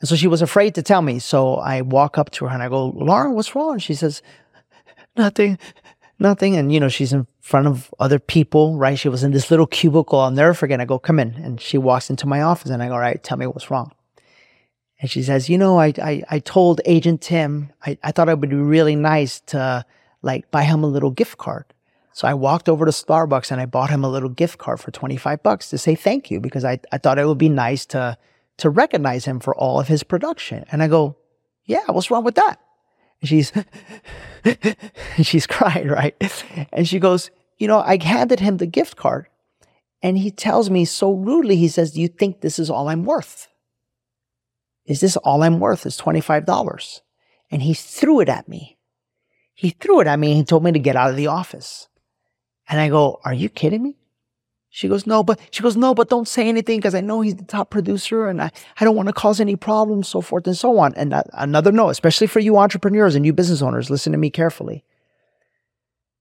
And 0.00 0.08
so 0.08 0.16
she 0.16 0.26
was 0.26 0.42
afraid 0.42 0.74
to 0.74 0.82
tell 0.82 1.00
me. 1.00 1.20
So 1.20 1.54
I 1.54 1.82
walk 1.82 2.18
up 2.18 2.30
to 2.32 2.46
her 2.46 2.50
and 2.50 2.60
I 2.62 2.68
go, 2.68 2.88
Lauren, 2.88 3.34
what's 3.34 3.54
wrong? 3.54 3.78
She 3.78 3.94
says, 3.94 4.20
nothing 5.16 5.58
nothing. 6.22 6.56
And, 6.56 6.72
you 6.72 6.80
know, 6.80 6.88
she's 6.88 7.12
in 7.12 7.26
front 7.42 7.66
of 7.66 7.92
other 7.98 8.20
people, 8.20 8.76
right? 8.78 8.98
She 8.98 9.08
was 9.08 9.24
in 9.24 9.32
this 9.32 9.50
little 9.50 9.66
cubicle. 9.66 10.20
I'll 10.20 10.30
never 10.30 10.54
forget. 10.54 10.80
I 10.80 10.84
go, 10.84 10.98
come 10.98 11.18
in. 11.18 11.34
And 11.34 11.60
she 11.60 11.76
walks 11.76 12.08
into 12.08 12.26
my 12.26 12.40
office 12.40 12.70
and 12.70 12.82
I 12.82 12.86
go, 12.86 12.94
all 12.94 13.00
right, 13.00 13.22
tell 13.22 13.36
me 13.36 13.46
what's 13.46 13.70
wrong. 13.70 13.92
And 15.00 15.10
she 15.10 15.24
says, 15.24 15.50
you 15.50 15.58
know, 15.58 15.78
I, 15.78 15.92
I, 16.00 16.22
I 16.30 16.38
told 16.38 16.80
Agent 16.84 17.20
Tim, 17.20 17.72
I, 17.84 17.98
I 18.04 18.12
thought 18.12 18.28
it 18.28 18.38
would 18.38 18.48
be 18.48 18.54
really 18.54 18.94
nice 18.94 19.40
to 19.46 19.84
like 20.22 20.52
buy 20.52 20.62
him 20.62 20.84
a 20.84 20.86
little 20.86 21.10
gift 21.10 21.36
card. 21.36 21.64
So 22.12 22.28
I 22.28 22.34
walked 22.34 22.68
over 22.68 22.84
to 22.84 22.92
Starbucks 22.92 23.50
and 23.50 23.60
I 23.60 23.66
bought 23.66 23.90
him 23.90 24.04
a 24.04 24.08
little 24.08 24.28
gift 24.28 24.58
card 24.58 24.78
for 24.78 24.92
25 24.92 25.42
bucks 25.42 25.68
to 25.70 25.78
say 25.78 25.96
thank 25.96 26.30
you 26.30 26.38
because 26.38 26.64
I, 26.64 26.78
I 26.92 26.98
thought 26.98 27.18
it 27.18 27.26
would 27.26 27.38
be 27.38 27.48
nice 27.48 27.84
to, 27.86 28.16
to 28.58 28.70
recognize 28.70 29.24
him 29.24 29.40
for 29.40 29.56
all 29.56 29.80
of 29.80 29.88
his 29.88 30.04
production. 30.04 30.64
And 30.70 30.80
I 30.80 30.86
go, 30.86 31.16
yeah, 31.64 31.82
what's 31.88 32.10
wrong 32.10 32.22
with 32.22 32.36
that? 32.36 32.60
She's, 33.24 33.52
she's 35.22 35.46
crying, 35.46 35.88
right? 35.88 36.16
And 36.72 36.86
she 36.88 36.98
goes, 36.98 37.30
you 37.58 37.68
know, 37.68 37.80
I 37.80 38.02
handed 38.02 38.40
him 38.40 38.56
the 38.56 38.66
gift 38.66 38.96
card 38.96 39.28
and 40.02 40.18
he 40.18 40.30
tells 40.30 40.68
me 40.68 40.84
so 40.84 41.12
rudely, 41.12 41.56
he 41.56 41.68
says, 41.68 41.92
do 41.92 42.00
you 42.00 42.08
think 42.08 42.40
this 42.40 42.58
is 42.58 42.68
all 42.70 42.88
I'm 42.88 43.04
worth? 43.04 43.48
Is 44.84 45.00
this 45.00 45.16
all 45.18 45.42
I'm 45.42 45.60
worth 45.60 45.86
is 45.86 46.00
$25? 46.00 47.00
And 47.50 47.62
he 47.62 47.74
threw 47.74 48.20
it 48.20 48.28
at 48.28 48.48
me. 48.48 48.78
He 49.54 49.70
threw 49.70 50.00
it 50.00 50.06
at 50.08 50.18
me 50.18 50.32
and 50.32 50.38
he 50.38 50.44
told 50.44 50.64
me 50.64 50.72
to 50.72 50.78
get 50.78 50.96
out 50.96 51.10
of 51.10 51.16
the 51.16 51.28
office. 51.28 51.88
And 52.68 52.80
I 52.80 52.88
go, 52.88 53.20
Are 53.24 53.34
you 53.34 53.48
kidding 53.48 53.82
me? 53.82 53.96
She 54.74 54.88
goes, 54.88 55.06
No, 55.06 55.22
but 55.22 55.38
she 55.50 55.62
goes, 55.62 55.76
No, 55.76 55.94
but 55.94 56.08
don't 56.08 56.26
say 56.26 56.48
anything 56.48 56.78
because 56.78 56.94
I 56.94 57.02
know 57.02 57.20
he's 57.20 57.36
the 57.36 57.44
top 57.44 57.68
producer 57.68 58.26
and 58.26 58.40
I, 58.40 58.50
I 58.80 58.84
don't 58.86 58.96
want 58.96 59.08
to 59.08 59.12
cause 59.12 59.38
any 59.38 59.54
problems, 59.54 60.08
so 60.08 60.22
forth 60.22 60.46
and 60.46 60.56
so 60.56 60.78
on. 60.78 60.94
And 60.94 61.12
that, 61.12 61.28
another 61.34 61.70
no, 61.70 61.90
especially 61.90 62.26
for 62.26 62.40
you 62.40 62.56
entrepreneurs 62.56 63.14
and 63.14 63.26
you 63.26 63.34
business 63.34 63.60
owners, 63.60 63.90
listen 63.90 64.12
to 64.12 64.18
me 64.18 64.30
carefully. 64.30 64.82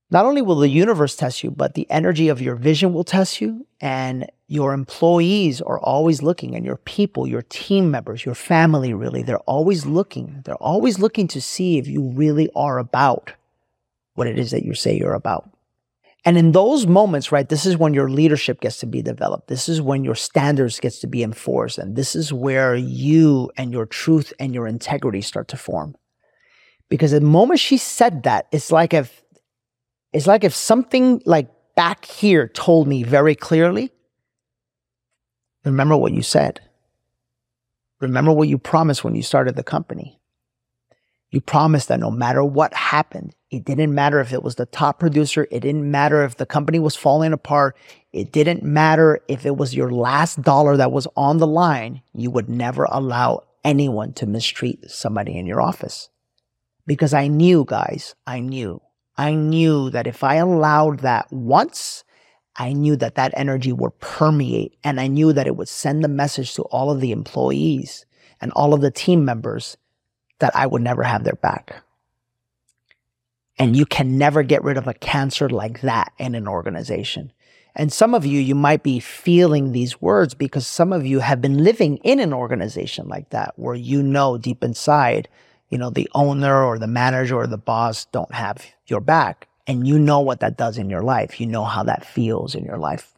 Not 0.10 0.26
only 0.26 0.42
will 0.42 0.58
the 0.58 0.68
universe 0.68 1.16
test 1.16 1.46
you, 1.46 1.50
but 1.50 1.76
the 1.76 1.90
energy 1.90 2.28
of 2.28 2.42
your 2.42 2.56
vision 2.56 2.94
will 2.94 3.06
test 3.06 3.40
you, 3.40 3.66
and 3.80 4.30
your 4.48 4.74
employees 4.74 5.62
are 5.62 5.80
always 5.80 6.22
looking, 6.22 6.54
and 6.54 6.66
your 6.66 6.76
people, 6.76 7.26
your 7.26 7.44
team 7.44 7.90
members, 7.90 8.26
your 8.26 8.36
family 8.36 8.94
really, 8.94 9.24
they're 9.24 9.40
always 9.40 9.86
looking. 9.86 10.42
They're 10.44 10.56
always 10.56 11.00
looking 11.00 11.30
to 11.30 11.42
see 11.42 11.78
if 11.78 11.88
you 11.88 12.02
really 12.10 12.50
are 12.54 12.80
about 12.80 13.32
what 14.16 14.28
it 14.28 14.38
is 14.38 14.52
that 14.52 14.66
you 14.66 14.74
say 14.74 14.98
you're 14.98 15.14
about. 15.14 15.50
And 16.24 16.38
in 16.38 16.52
those 16.52 16.86
moments, 16.86 17.32
right, 17.32 17.50
this 17.50 17.66
is 17.66 17.78
when 17.78 17.96
your 17.96 18.10
leadership 18.10 18.62
gets 18.62 18.78
to 18.80 18.86
be 18.86 19.02
developed. 19.02 19.48
This 19.48 19.68
is 19.68 19.82
when 19.82 20.04
your 20.04 20.14
standards 20.14 20.80
gets 20.80 21.00
to 21.00 21.08
be 21.08 21.24
enforced. 21.24 21.80
And 21.80 21.96
this 21.96 22.16
is 22.16 22.32
where 22.32 22.76
you 22.76 23.50
and 23.58 23.72
your 23.72 23.88
truth 23.88 24.32
and 24.40 24.54
your 24.54 24.68
integrity 24.68 25.22
start 25.22 25.48
to 25.48 25.58
form. 25.58 25.96
Because 26.90 27.12
the 27.12 27.22
moment 27.22 27.60
she 27.60 27.78
said 27.78 28.24
that, 28.24 28.48
it's 28.52 28.72
like 28.72 28.94
if, 28.94 29.24
it's 30.14 30.28
like 30.28 30.44
if 30.44 30.54
something 30.54 31.22
like 31.26 31.50
back 31.76 32.06
here 32.06 32.48
told 32.48 32.88
me 32.88 33.02
very 33.02 33.34
clearly, 33.34 33.92
remember 35.66 35.98
what 35.98 36.14
you 36.14 36.22
said. 36.22 36.60
Remember 38.00 38.32
what 38.32 38.48
you 38.48 38.58
promised 38.58 39.04
when 39.04 39.16
you 39.16 39.24
started 39.24 39.56
the 39.56 39.64
company. 39.64 40.20
You 41.32 41.42
promised 41.42 41.88
that 41.88 42.00
no 42.00 42.12
matter 42.12 42.44
what 42.44 42.74
happened, 42.74 43.34
it 43.52 43.66
didn't 43.66 43.94
matter 43.94 44.22
if 44.22 44.32
it 44.32 44.44
was 44.44 44.56
the 44.56 44.66
top 44.66 44.98
producer. 44.98 45.46
It 45.52 45.60
didn't 45.60 45.90
matter 45.92 46.24
if 46.24 46.38
the 46.38 46.46
company 46.46 46.80
was 46.80 46.96
falling 46.96 47.34
apart. 47.34 47.76
It 48.14 48.32
didn't 48.32 48.64
matter 48.64 49.20
if 49.28 49.46
it 49.46 49.58
was 49.58 49.76
your 49.76 49.92
last 49.92 50.42
dollar 50.42 50.78
that 50.78 50.94
was 50.94 51.06
on 51.18 51.38
the 51.38 51.48
line. 51.48 52.02
You 52.14 52.32
would 52.32 52.48
never 52.48 52.86
allow 52.86 53.44
anyone 53.66 54.14
to 54.14 54.26
mistreat 54.26 54.90
somebody 54.90 55.38
in 55.38 55.46
your 55.46 55.62
office. 55.62 56.10
Because 56.88 57.14
I 57.14 57.28
knew, 57.28 57.66
guys, 57.66 58.16
I 58.26 58.40
knew. 58.40 58.82
I 59.18 59.34
knew 59.34 59.90
that 59.90 60.08
if 60.08 60.24
I 60.24 60.36
allowed 60.36 61.02
that 61.02 61.32
once, 61.32 62.06
I 62.56 62.72
knew 62.72 62.96
that 62.96 63.16
that 63.16 63.34
energy 63.36 63.74
would 63.74 64.00
permeate 64.00 64.78
and 64.82 65.00
I 65.00 65.08
knew 65.08 65.34
that 65.34 65.48
it 65.48 65.58
would 65.58 65.70
send 65.70 66.04
the 66.04 66.08
message 66.08 66.54
to 66.56 66.64
all 66.64 66.90
of 66.90 67.02
the 67.02 67.12
employees 67.12 68.06
and 68.40 68.54
all 68.54 68.74
of 68.74 68.80
the 68.80 68.92
team 68.92 69.26
members 69.26 69.76
that 70.40 70.56
I 70.56 70.68
would 70.68 70.82
never 70.82 71.04
have 71.04 71.26
their 71.26 71.36
back. 71.36 71.84
And 73.62 73.76
you 73.76 73.86
can 73.86 74.18
never 74.18 74.44
get 74.44 74.64
rid 74.64 74.78
of 74.78 74.88
a 74.88 74.94
cancer 74.94 75.50
like 75.50 75.82
that 75.82 76.14
in 76.18 76.36
an 76.36 76.48
organization. 76.48 77.32
And 77.76 77.94
some 77.94 78.14
of 78.14 78.26
you, 78.26 78.40
you 78.40 78.56
might 78.56 78.84
be 78.84 79.00
feeling 79.00 79.72
these 79.72 80.02
words 80.02 80.34
because 80.34 80.68
some 80.68 80.92
of 80.92 81.06
you 81.06 81.20
have 81.20 81.42
been 81.42 81.64
living 81.64 81.98
in 81.98 82.20
an 82.20 82.34
organization 82.34 83.08
like 83.08 83.30
that 83.30 83.54
where 83.56 83.76
you 83.76 84.04
know 84.04 84.38
deep 84.38 84.64
inside, 84.64 85.30
you 85.70 85.78
know, 85.78 85.90
the 85.90 86.10
owner 86.14 86.64
or 86.64 86.78
the 86.78 86.88
manager 86.88 87.36
or 87.36 87.48
the 87.48 87.58
boss 87.58 88.06
don't 88.06 88.34
have 88.34 88.66
your 88.88 89.00
back. 89.00 89.48
And 89.68 89.88
you 89.88 90.00
know 90.00 90.20
what 90.20 90.42
that 90.42 90.58
does 90.58 90.78
in 90.78 90.90
your 90.90 91.04
life. 91.04 91.40
You 91.40 91.48
know 91.48 91.64
how 91.64 91.84
that 91.84 92.06
feels 92.06 92.56
in 92.56 92.66
your 92.66 92.78
life. 92.78 93.14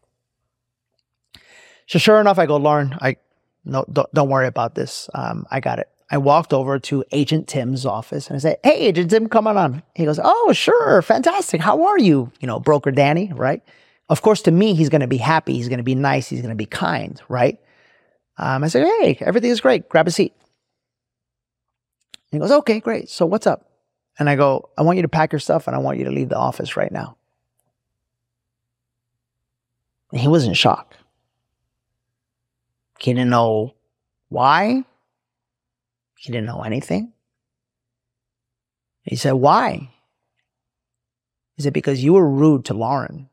So 1.87 1.97
sure 1.99 2.19
enough, 2.19 2.37
I 2.37 2.45
go, 2.45 2.57
Lauren, 2.57 2.95
I 3.01 3.17
no, 3.65 3.85
don't, 3.91 4.11
don't 4.13 4.29
worry 4.29 4.47
about 4.47 4.75
this. 4.75 5.09
Um, 5.13 5.45
I 5.49 5.61
got 5.61 5.79
it. 5.79 5.89
I 6.13 6.17
walked 6.17 6.53
over 6.53 6.77
to 6.77 7.03
Agent 7.11 7.47
Tim's 7.47 7.87
office 7.87 8.27
and 8.27 8.35
I 8.35 8.39
said, 8.39 8.59
Hey, 8.63 8.81
Agent 8.81 9.09
Tim, 9.09 9.27
come 9.27 9.47
on 9.47 9.57
on. 9.57 9.81
He 9.95 10.05
goes, 10.05 10.19
Oh, 10.23 10.53
sure. 10.53 11.01
Fantastic. 11.01 11.59
How 11.59 11.87
are 11.87 11.97
you? 11.97 12.31
You 12.39 12.45
know, 12.45 12.59
broker 12.59 12.91
Danny, 12.91 13.31
right? 13.33 13.63
Of 14.09 14.21
course, 14.21 14.43
to 14.43 14.51
me, 14.51 14.75
he's 14.75 14.89
going 14.89 15.01
to 15.01 15.07
be 15.07 15.17
happy. 15.17 15.53
He's 15.53 15.69
going 15.69 15.79
to 15.79 15.83
be 15.83 15.95
nice. 15.95 16.29
He's 16.29 16.41
going 16.41 16.51
to 16.51 16.55
be 16.55 16.67
kind, 16.67 17.19
right? 17.29 17.59
Um, 18.37 18.63
I 18.63 18.67
said, 18.67 18.85
Hey, 18.85 19.17
everything 19.21 19.49
is 19.49 19.59
great. 19.59 19.89
Grab 19.89 20.07
a 20.07 20.11
seat. 20.11 20.35
He 22.29 22.37
goes, 22.37 22.51
Okay, 22.51 22.79
great. 22.79 23.09
So 23.09 23.25
what's 23.25 23.47
up? 23.47 23.71
And 24.19 24.29
I 24.29 24.35
go, 24.35 24.69
I 24.77 24.83
want 24.83 24.97
you 24.97 25.01
to 25.01 25.09
pack 25.09 25.31
your 25.31 25.39
stuff 25.39 25.65
and 25.65 25.75
I 25.75 25.79
want 25.79 25.97
you 25.97 26.05
to 26.05 26.11
leave 26.11 26.29
the 26.29 26.37
office 26.37 26.77
right 26.77 26.91
now. 26.91 27.17
And 30.11 30.21
he 30.21 30.27
was 30.27 30.45
in 30.45 30.53
shock. 30.53 30.95
He 32.99 33.15
didn't 33.15 33.31
know 33.31 33.73
why. 34.29 34.83
He 36.15 36.31
didn't 36.31 36.47
know 36.47 36.61
anything. 36.61 37.13
He 39.03 39.15
said, 39.15 39.33
Why? 39.33 39.89
Is 41.57 41.65
it 41.65 41.73
because 41.73 42.03
you 42.03 42.13
were 42.13 42.27
rude 42.27 42.65
to 42.65 42.73
Lauren 42.73 43.29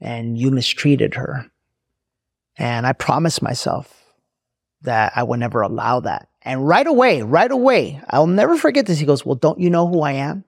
and 0.00 0.38
you 0.38 0.50
mistreated 0.50 1.14
her? 1.14 1.50
And 2.56 2.86
I 2.86 2.92
promised 2.92 3.42
myself 3.42 4.02
that 4.82 5.12
I 5.16 5.22
would 5.22 5.40
never 5.40 5.60
allow 5.60 6.00
that. 6.00 6.28
And 6.42 6.66
right 6.66 6.86
away, 6.86 7.22
right 7.22 7.50
away, 7.50 8.00
I'll 8.10 8.26
never 8.26 8.56
forget 8.56 8.86
this. 8.86 8.98
He 8.98 9.06
goes, 9.06 9.24
Well, 9.26 9.34
don't 9.34 9.58
you 9.58 9.70
know 9.70 9.88
who 9.88 10.02
I 10.02 10.12
am? 10.12 10.44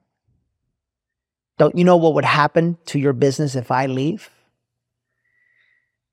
Don't 1.59 1.77
you 1.77 1.85
know 1.85 1.97
what 1.97 2.15
would 2.15 2.25
happen 2.25 2.79
to 2.87 2.99
your 2.99 3.15
business 3.15 3.55
if 3.55 3.71
I 3.71 3.87
leave? 3.87 4.31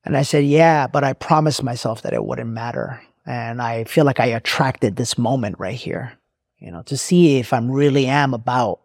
And 0.06 0.18
I 0.18 0.24
said, 0.24 0.46
Yeah, 0.46 0.88
but 0.88 1.04
I 1.04 1.14
promised 1.14 1.64
myself 1.64 2.02
that 2.02 2.14
it 2.14 2.24
wouldn't 2.24 2.50
matter. 2.50 3.02
And 3.26 3.62
I 3.62 3.86
feel 3.86 4.06
like 4.06 4.20
I 4.20 4.28
attracted 4.28 4.96
this 4.96 5.18
moment 5.18 5.56
right 5.60 5.76
here, 5.76 6.14
you 6.60 6.72
know, 6.72 6.82
to 6.84 6.98
see 6.98 7.38
if 7.38 7.54
I'm 7.54 7.72
really 7.72 8.06
am 8.06 8.34
about 8.34 8.82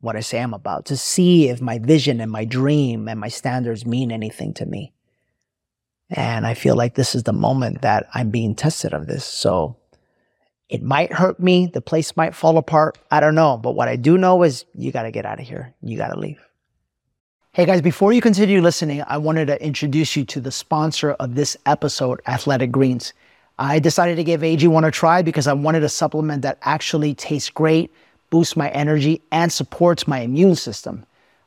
what 0.00 0.16
I 0.16 0.20
say 0.20 0.40
I'm 0.40 0.54
about, 0.54 0.86
to 0.86 0.96
see 0.96 1.48
if 1.48 1.60
my 1.60 1.78
vision 1.78 2.20
and 2.20 2.30
my 2.30 2.44
dream 2.44 3.08
and 3.08 3.20
my 3.20 3.28
standards 3.28 3.86
mean 3.86 4.10
anything 4.10 4.54
to 4.54 4.66
me. 4.66 4.92
And 6.10 6.46
I 6.46 6.54
feel 6.54 6.74
like 6.74 6.94
this 6.94 7.14
is 7.14 7.22
the 7.22 7.32
moment 7.32 7.82
that 7.82 8.08
I'm 8.14 8.30
being 8.30 8.54
tested 8.54 8.92
of 8.92 9.06
this. 9.06 9.24
So 9.24 9.76
it 10.68 10.82
might 10.82 11.12
hurt 11.12 11.38
me. 11.38 11.66
The 11.66 11.80
place 11.80 12.16
might 12.16 12.34
fall 12.34 12.58
apart. 12.58 12.98
I 13.10 13.20
don't 13.20 13.34
know. 13.34 13.56
But 13.56 13.72
what 13.72 13.88
I 13.88 13.96
do 13.96 14.18
know 14.18 14.42
is 14.42 14.64
you 14.74 14.92
got 14.92 15.02
to 15.04 15.10
get 15.10 15.26
out 15.26 15.40
of 15.40 15.46
here. 15.46 15.74
You 15.82 15.96
got 15.96 16.08
to 16.08 16.18
leave. 16.18 16.40
Hey 17.52 17.66
guys, 17.66 17.82
before 17.82 18.12
you 18.12 18.20
continue 18.20 18.60
listening, 18.60 19.02
I 19.06 19.18
wanted 19.18 19.46
to 19.46 19.62
introduce 19.64 20.14
you 20.14 20.24
to 20.26 20.40
the 20.40 20.52
sponsor 20.52 21.12
of 21.12 21.34
this 21.34 21.56
episode, 21.66 22.20
Athletic 22.26 22.70
Greens. 22.70 23.12
I 23.60 23.78
decided 23.78 24.16
to 24.16 24.24
give 24.24 24.40
AG1 24.40 24.88
a 24.88 24.90
try 24.90 25.20
because 25.20 25.46
I 25.46 25.52
wanted 25.52 25.84
a 25.84 25.88
supplement 25.90 26.40
that 26.42 26.58
actually 26.62 27.14
tastes 27.14 27.50
great, 27.50 27.92
boosts 28.30 28.56
my 28.56 28.70
energy, 28.70 29.20
and 29.30 29.52
supports 29.52 30.08
my 30.08 30.20
immune 30.20 30.54
system. 30.54 31.04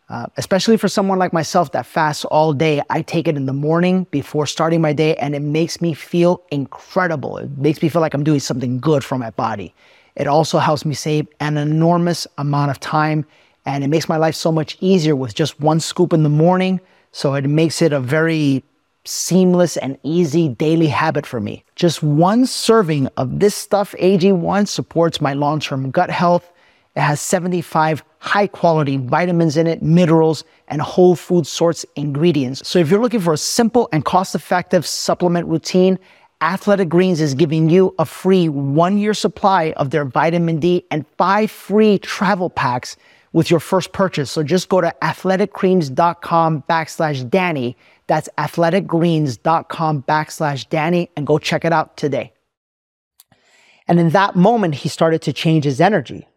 Uh, 0.10 0.28
especially 0.38 0.78
for 0.78 0.88
someone 0.88 1.18
like 1.18 1.34
myself 1.34 1.72
that 1.72 1.88
fasts 1.88 2.24
all 2.26 2.54
day, 2.54 2.84
I 2.92 3.02
take 3.02 3.28
it 3.28 3.36
in 3.36 3.48
the 3.48 3.54
morning 3.54 4.06
before 4.12 4.46
starting 4.46 4.80
my 4.80 4.94
day, 4.94 5.16
and 5.16 5.34
it 5.34 5.40
makes 5.40 5.82
me 5.82 5.96
feel 5.96 6.44
incredible. 6.52 7.38
It 7.38 7.58
makes 7.58 7.82
me 7.82 7.90
feel 7.90 8.02
like 8.02 8.14
I'm 8.14 8.24
doing 8.24 8.40
something 8.40 8.80
good 8.80 9.04
for 9.04 9.18
my 9.18 9.32
body. 9.32 9.74
It 10.16 10.28
also 10.28 10.60
helps 10.60 10.86
me 10.86 10.94
save 10.94 11.28
an 11.40 11.58
enormous 11.58 12.28
amount 12.38 12.70
of 12.70 12.80
time, 12.80 13.26
and 13.66 13.84
it 13.84 13.88
makes 13.88 14.08
my 14.08 14.18
life 14.18 14.36
so 14.36 14.52
much 14.52 14.78
easier 14.82 15.16
with 15.16 15.34
just 15.34 15.60
one 15.60 15.80
scoop 15.80 16.14
in 16.14 16.22
the 16.22 16.30
morning. 16.30 16.80
So 17.12 17.34
it 17.34 17.48
makes 17.48 17.82
it 17.82 17.92
a 17.92 18.00
very 18.00 18.64
seamless 19.06 19.78
and 19.78 19.98
easy 20.04 20.50
daily 20.50 20.88
habit 20.88 21.26
for 21.26 21.40
me. 21.40 21.64
Just 21.76 22.02
one 22.04 22.46
serving 22.46 23.08
of 23.18 23.40
this 23.40 23.56
stuff, 23.56 23.94
AG1, 24.00 24.68
supports 24.68 25.20
my 25.20 25.34
long 25.34 25.60
term 25.60 25.92
gut 25.92 26.10
health. 26.10 26.50
It 26.96 27.02
has 27.02 27.20
75 27.20 28.04
high 28.20 28.48
quality 28.48 28.98
vitamins 28.98 29.58
in 29.58 29.68
it, 29.68 29.82
minerals, 29.82 30.44
and 30.68 30.82
whole 30.82 31.16
food 31.16 31.48
source 31.48 31.86
ingredients. 31.96 32.68
So 32.68 32.80
if 32.80 32.90
you're 32.90 33.02
looking 33.02 33.20
for 33.20 33.34
a 33.34 33.38
simple 33.38 33.90
and 33.92 34.06
cost 34.06 34.36
effective 34.36 34.86
supplement 34.86 35.48
routine, 35.48 35.98
Athletic 36.42 36.90
Greens 36.90 37.22
is 37.22 37.34
giving 37.34 37.70
you 37.70 37.96
a 38.00 38.06
free 38.06 38.50
one 38.50 38.98
year 38.98 39.14
supply 39.14 39.74
of 39.78 39.90
their 39.90 40.06
vitamin 40.06 40.60
D 40.60 40.86
and 40.92 41.06
five 41.18 41.50
free 41.50 41.98
travel 42.00 42.50
packs 42.50 42.96
with 43.32 43.50
your 43.50 43.60
first 43.60 43.92
purchase. 43.92 44.32
So 44.32 44.44
just 44.44 44.70
go 44.70 44.80
to 44.80 44.94
athleticgreens.com 45.02 46.64
backslash 46.70 47.30
Danny 47.30 47.76
that's 48.08 48.30
athleticgreens.com 48.38 50.04
backslash 50.04 50.70
Danny 50.70 51.10
and 51.16 51.28
go 51.28 51.38
check 51.38 51.66
it 51.66 51.74
out 51.74 51.98
today. 51.98 52.34
And 53.88 54.00
in 54.00 54.10
that 54.10 54.36
moment, 54.36 54.76
he 54.76 54.90
started 54.90 55.22
to 55.24 55.34
change 55.34 55.66
his 55.66 55.82
energy 55.82 56.28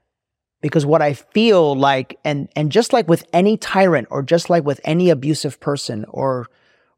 because 0.60 0.86
what 0.86 1.02
I 1.02 1.12
feel 1.14 1.76
like, 1.76 2.18
and, 2.24 2.48
and 2.56 2.72
just 2.72 2.92
like 2.92 3.08
with 3.08 3.24
any 3.32 3.56
tyrant 3.56 4.08
or 4.10 4.22
just 4.22 4.50
like 4.50 4.64
with 4.64 4.80
any 4.84 5.10
abusive 5.10 5.60
person 5.60 6.04
or, 6.08 6.46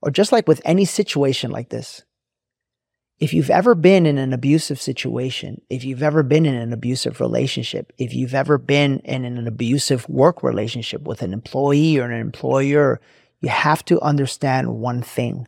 or 0.00 0.10
just 0.10 0.32
like 0.32 0.48
with 0.48 0.62
any 0.64 0.84
situation 0.84 1.50
like 1.50 1.68
this, 1.68 2.02
if 3.18 3.34
you've 3.34 3.50
ever 3.50 3.74
been 3.74 4.06
in 4.06 4.16
an 4.16 4.32
abusive 4.32 4.80
situation, 4.80 5.60
if 5.68 5.84
you've 5.84 6.04
ever 6.04 6.22
been 6.22 6.46
in 6.46 6.54
an 6.54 6.72
abusive 6.72 7.20
relationship, 7.20 7.92
if 7.98 8.14
you've 8.14 8.34
ever 8.34 8.58
been 8.58 9.00
in 9.00 9.24
an 9.24 9.46
abusive 9.48 10.08
work 10.08 10.42
relationship 10.42 11.02
with 11.02 11.20
an 11.22 11.32
employee 11.32 11.98
or 11.98 12.04
an 12.04 12.20
employer, 12.20 13.00
you 13.40 13.48
have 13.48 13.84
to 13.86 14.00
understand 14.00 14.80
one 14.80 15.02
thing. 15.02 15.46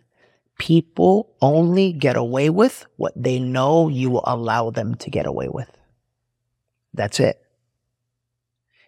People 0.58 1.34
only 1.40 1.92
get 1.92 2.16
away 2.16 2.50
with 2.50 2.86
what 2.96 3.12
they 3.16 3.38
know 3.38 3.88
you 3.88 4.10
will 4.10 4.24
allow 4.26 4.70
them 4.70 4.94
to 4.96 5.10
get 5.10 5.26
away 5.26 5.48
with. 5.48 5.70
That's 6.92 7.20
it. 7.20 7.42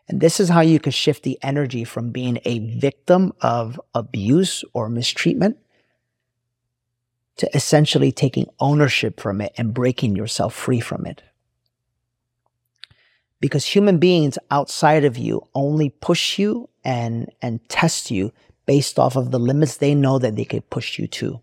And 0.09 0.21
this 0.21 0.41
is 0.41 0.49
how 0.49 0.61
you 0.61 0.79
could 0.79 0.95
shift 0.95 1.23
the 1.23 1.39
energy 1.43 1.85
from 1.85 2.11
being 2.11 2.39
a 2.45 2.59
victim 2.59 3.33
of 3.41 3.81
abuse 3.95 4.65
or 4.73 4.89
mistreatment 4.89 5.57
to 7.37 7.49
essentially 7.57 8.13
taking 8.13 8.47
ownership 8.61 9.21
from 9.21 9.41
it 9.41 9.53
and 9.57 9.73
breaking 9.73 10.17
yourself 10.17 10.55
free 10.55 10.81
from 10.81 11.07
it. 11.07 11.23
Because 13.41 13.65
human 13.65 13.99
beings 13.99 14.39
outside 14.51 15.05
of 15.05 15.17
you 15.17 15.49
only 15.55 15.89
push 15.89 16.39
you 16.39 16.69
and, 16.85 17.33
and 17.41 17.67
test 17.69 18.11
you 18.11 18.33
based 18.67 18.99
off 18.99 19.17
of 19.17 19.31
the 19.31 19.39
limits 19.39 19.77
they 19.77 19.95
know 19.95 20.19
that 20.19 20.37
they 20.37 20.45
could 20.45 20.69
push 20.71 20.99
you 20.99 21.07
to. 21.07 21.41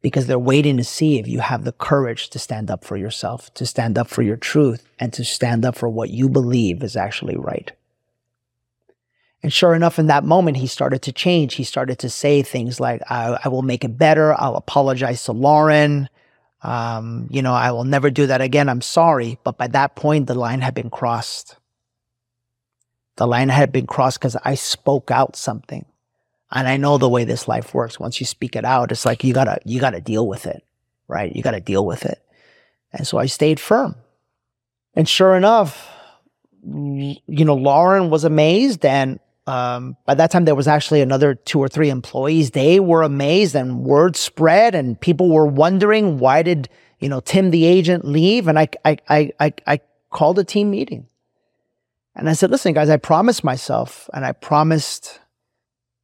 Because 0.00 0.26
they're 0.26 0.38
waiting 0.38 0.76
to 0.78 0.84
see 0.84 1.18
if 1.18 1.28
you 1.28 1.40
have 1.40 1.64
the 1.64 1.72
courage 1.72 2.28
to 2.30 2.38
stand 2.38 2.70
up 2.70 2.84
for 2.84 2.96
yourself, 2.96 3.52
to 3.54 3.64
stand 3.64 3.96
up 3.96 4.08
for 4.08 4.22
your 4.22 4.36
truth, 4.36 4.88
and 4.98 5.12
to 5.12 5.24
stand 5.24 5.64
up 5.64 5.76
for 5.76 5.88
what 5.88 6.10
you 6.10 6.28
believe 6.28 6.82
is 6.82 6.96
actually 6.96 7.36
right. 7.36 7.70
And 9.42 9.52
sure 9.52 9.74
enough, 9.74 9.98
in 9.98 10.06
that 10.06 10.24
moment, 10.24 10.56
he 10.56 10.66
started 10.66 11.02
to 11.02 11.12
change. 11.12 11.54
He 11.54 11.64
started 11.64 11.98
to 12.00 12.10
say 12.10 12.42
things 12.42 12.78
like, 12.78 13.02
I, 13.10 13.38
I 13.44 13.48
will 13.48 13.62
make 13.62 13.84
it 13.84 13.98
better. 13.98 14.34
I'll 14.40 14.56
apologize 14.56 15.24
to 15.24 15.32
Lauren. 15.32 16.08
Um, 16.62 17.26
you 17.30 17.42
know, 17.42 17.52
I 17.52 17.72
will 17.72 17.84
never 17.84 18.08
do 18.08 18.28
that 18.28 18.40
again. 18.40 18.68
I'm 18.68 18.80
sorry. 18.80 19.38
But 19.42 19.58
by 19.58 19.66
that 19.68 19.96
point, 19.96 20.28
the 20.28 20.34
line 20.34 20.60
had 20.60 20.74
been 20.74 20.90
crossed. 20.90 21.56
The 23.16 23.26
line 23.26 23.48
had 23.48 23.72
been 23.72 23.86
crossed 23.86 24.18
because 24.18 24.36
I 24.44 24.54
spoke 24.54 25.10
out 25.10 25.36
something. 25.36 25.84
And 26.50 26.68
I 26.68 26.76
know 26.76 26.98
the 26.98 27.08
way 27.08 27.24
this 27.24 27.48
life 27.48 27.72
works. 27.72 27.98
Once 27.98 28.20
you 28.20 28.26
speak 28.26 28.56
it 28.56 28.64
out, 28.64 28.92
it's 28.92 29.06
like 29.06 29.24
you 29.24 29.32
gotta, 29.32 29.58
you 29.64 29.80
gotta 29.80 30.00
deal 30.00 30.26
with 30.26 30.46
it, 30.46 30.64
right? 31.08 31.34
You 31.34 31.42
gotta 31.42 31.60
deal 31.60 31.84
with 31.84 32.04
it. 32.04 32.22
And 32.92 33.06
so 33.06 33.18
I 33.18 33.26
stayed 33.26 33.58
firm. 33.58 33.96
And 34.94 35.08
sure 35.08 35.34
enough, 35.34 35.90
you 36.62 37.16
know, 37.26 37.54
Lauren 37.54 38.10
was 38.10 38.24
amazed 38.24 38.84
and 38.84 39.18
um, 39.46 39.96
by 40.06 40.14
that 40.14 40.30
time 40.30 40.44
there 40.44 40.54
was 40.54 40.68
actually 40.68 41.00
another 41.00 41.34
two 41.34 41.58
or 41.58 41.68
three 41.68 41.90
employees 41.90 42.52
they 42.52 42.78
were 42.78 43.02
amazed 43.02 43.56
and 43.56 43.80
word 43.80 44.16
spread 44.16 44.74
and 44.74 45.00
people 45.00 45.30
were 45.30 45.46
wondering 45.46 46.18
why 46.18 46.42
did 46.42 46.68
you 47.00 47.08
know 47.08 47.20
tim 47.20 47.50
the 47.50 47.64
agent 47.64 48.04
leave 48.04 48.46
and 48.46 48.58
i 48.58 48.68
i 48.84 48.96
i 49.08 49.32
i, 49.40 49.52
I 49.66 49.80
called 50.10 50.38
a 50.38 50.44
team 50.44 50.70
meeting 50.70 51.06
and 52.14 52.28
i 52.28 52.32
said 52.32 52.50
listen 52.50 52.72
guys 52.72 52.90
i 52.90 52.96
promised 52.96 53.44
myself 53.44 54.08
and 54.12 54.24
i 54.24 54.32
promised 54.32 55.20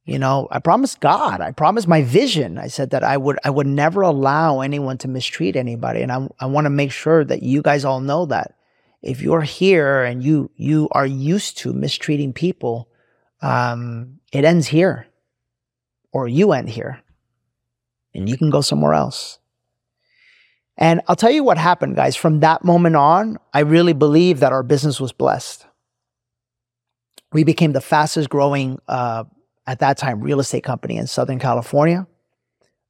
you 0.05 0.19
know 0.19 0.47
i 0.51 0.59
promised 0.59 0.99
god 0.99 1.41
i 1.41 1.51
promised 1.51 1.87
my 1.87 2.01
vision 2.01 2.57
i 2.57 2.67
said 2.67 2.89
that 2.89 3.03
i 3.03 3.17
would 3.17 3.37
i 3.43 3.49
would 3.49 3.67
never 3.67 4.01
allow 4.01 4.61
anyone 4.61 4.97
to 4.97 5.07
mistreat 5.07 5.55
anybody 5.55 6.01
and 6.01 6.11
i, 6.11 6.27
I 6.39 6.45
want 6.45 6.65
to 6.65 6.69
make 6.69 6.91
sure 6.91 7.23
that 7.23 7.43
you 7.43 7.61
guys 7.61 7.85
all 7.85 8.01
know 8.01 8.25
that 8.27 8.55
if 9.01 9.21
you're 9.21 9.41
here 9.41 10.03
and 10.03 10.23
you 10.23 10.51
you 10.55 10.89
are 10.91 11.05
used 11.05 11.57
to 11.59 11.73
mistreating 11.73 12.33
people 12.33 12.89
um, 13.41 14.19
it 14.33 14.43
ends 14.43 14.67
here 14.67 15.07
or 16.11 16.27
you 16.27 16.51
end 16.51 16.69
here 16.69 17.01
and 18.13 18.27
you 18.27 18.37
can 18.37 18.49
go 18.49 18.61
somewhere 18.61 18.93
else. 18.93 19.39
And 20.77 21.01
I'll 21.07 21.15
tell 21.15 21.31
you 21.31 21.43
what 21.43 21.57
happened, 21.57 21.95
guys. 21.95 22.15
From 22.15 22.39
that 22.39 22.63
moment 22.63 22.95
on, 22.95 23.37
I 23.53 23.59
really 23.61 23.93
believe 23.93 24.39
that 24.39 24.53
our 24.53 24.63
business 24.63 24.99
was 24.99 25.11
blessed. 25.11 25.65
We 27.31 27.43
became 27.43 27.73
the 27.73 27.81
fastest 27.81 28.29
growing, 28.29 28.79
uh, 28.87 29.25
at 29.67 29.79
that 29.79 29.97
time, 29.97 30.21
real 30.21 30.39
estate 30.39 30.63
company 30.63 30.97
in 30.97 31.05
Southern 31.05 31.37
California. 31.37 32.07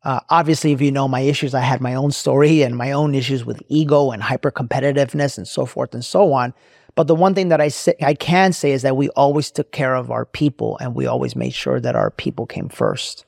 Uh, 0.03 0.21
obviously, 0.29 0.71
if 0.71 0.79
you 0.79 0.91
know 0.91 1.09
my 1.09 1.19
issues, 1.19 1.53
I 1.53 1.59
had 1.59 1.81
my 1.81 1.93
own 1.93 2.11
story 2.11 2.61
and 2.61 2.77
my 2.77 2.93
own 2.93 3.13
issues 3.13 3.43
with 3.43 3.61
ego 3.67 4.11
and 4.11 4.23
hyper 4.23 4.49
competitiveness 4.49 5.37
and 5.37 5.45
so 5.45 5.65
forth 5.65 5.93
and 5.93 6.05
so 6.05 6.31
on. 6.31 6.53
But 6.95 7.07
the 7.07 7.15
one 7.15 7.35
thing 7.35 7.49
that 7.49 7.59
I 7.59 7.67
say, 7.67 7.95
I 8.01 8.13
can 8.13 8.53
say 8.53 8.71
is 8.71 8.81
that 8.83 8.95
we 8.95 9.09
always 9.09 9.51
took 9.51 9.71
care 9.71 9.95
of 9.95 10.09
our 10.09 10.25
people 10.25 10.77
and 10.79 10.95
we 10.95 11.05
always 11.05 11.35
made 11.35 11.53
sure 11.53 11.79
that 11.81 11.95
our 11.95 12.11
people 12.11 12.45
came 12.45 12.69
first. 12.69 13.25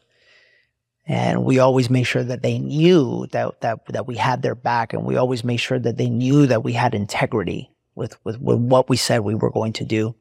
And 1.05 1.43
we 1.43 1.59
always 1.59 1.89
made 1.89 2.03
sure 2.03 2.23
that 2.23 2.43
they 2.43 2.57
knew 2.57 3.27
that, 3.31 3.59
that, 3.61 3.85
that 3.87 4.07
we 4.07 4.15
had 4.15 4.41
their 4.41 4.55
back 4.55 4.93
and 4.93 5.03
we 5.03 5.17
always 5.17 5.43
made 5.43 5.57
sure 5.57 5.79
that 5.79 5.97
they 5.97 6.09
knew 6.09 6.45
that 6.47 6.63
we 6.63 6.71
had 6.71 6.95
integrity 6.95 7.69
with, 7.95 8.17
with, 8.23 8.39
with 8.39 8.59
what 8.59 8.87
we 8.87 8.95
said 8.95 9.19
we 9.19 9.35
were 9.35 9.51
going 9.51 9.73
to 9.73 9.83
do. 9.83 10.15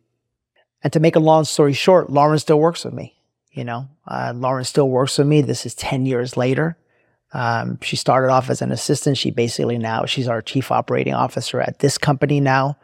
And 0.82 0.92
to 0.92 1.00
make 1.00 1.16
a 1.16 1.20
long 1.20 1.44
story 1.44 1.72
short, 1.72 2.10
Lauren 2.10 2.38
still 2.38 2.58
works 2.58 2.84
with 2.84 2.94
me. 2.94 3.16
You 3.52 3.64
know, 3.64 3.88
uh, 4.06 4.32
Lauren 4.34 4.64
still 4.64 4.88
works 4.88 5.18
with 5.18 5.26
me. 5.26 5.42
This 5.42 5.66
is 5.66 5.74
10 5.74 6.06
years 6.06 6.36
later. 6.36 6.76
Um, 7.32 7.78
she 7.82 7.96
started 7.96 8.30
off 8.30 8.48
as 8.48 8.62
an 8.62 8.72
assistant. 8.72 9.18
She 9.18 9.30
basically 9.30 9.78
now, 9.78 10.04
she's 10.04 10.28
our 10.28 10.40
chief 10.40 10.70
operating 10.70 11.14
officer 11.14 11.60
at 11.60 11.80
this 11.80 11.98
company 11.98 12.40
now. 12.40 12.76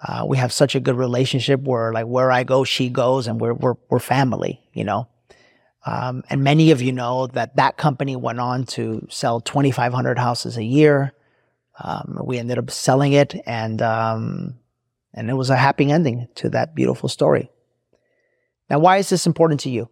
Uh, 0.00 0.24
we 0.26 0.36
have 0.36 0.52
such 0.52 0.74
a 0.74 0.80
good 0.80 0.96
relationship 0.96 1.60
where 1.62 1.92
like 1.92 2.06
where 2.06 2.30
I 2.30 2.44
go, 2.44 2.62
she 2.64 2.88
goes, 2.88 3.26
and 3.26 3.40
we're 3.40 3.54
we're 3.54 3.74
we're 3.90 3.98
family, 3.98 4.60
you 4.72 4.84
know. 4.84 5.08
Um, 5.84 6.22
and 6.30 6.44
many 6.44 6.70
of 6.70 6.82
you 6.82 6.92
know 6.92 7.26
that 7.28 7.56
that 7.56 7.76
company 7.76 8.14
went 8.14 8.40
on 8.40 8.64
to 8.66 9.06
sell 9.10 9.40
2,500 9.40 10.18
houses 10.18 10.56
a 10.56 10.62
year. 10.62 11.12
Um, 11.82 12.20
we 12.24 12.38
ended 12.38 12.58
up 12.58 12.70
selling 12.70 13.12
it, 13.12 13.34
and 13.46 13.80
um, 13.82 14.58
and 15.14 15.30
it 15.30 15.34
was 15.34 15.50
a 15.50 15.56
happy 15.56 15.90
ending 15.90 16.28
to 16.36 16.48
that 16.50 16.74
beautiful 16.74 17.08
story. 17.08 17.50
Now, 18.70 18.78
why 18.78 18.98
is 18.98 19.08
this 19.08 19.26
important 19.26 19.60
to 19.60 19.70
you? 19.70 19.88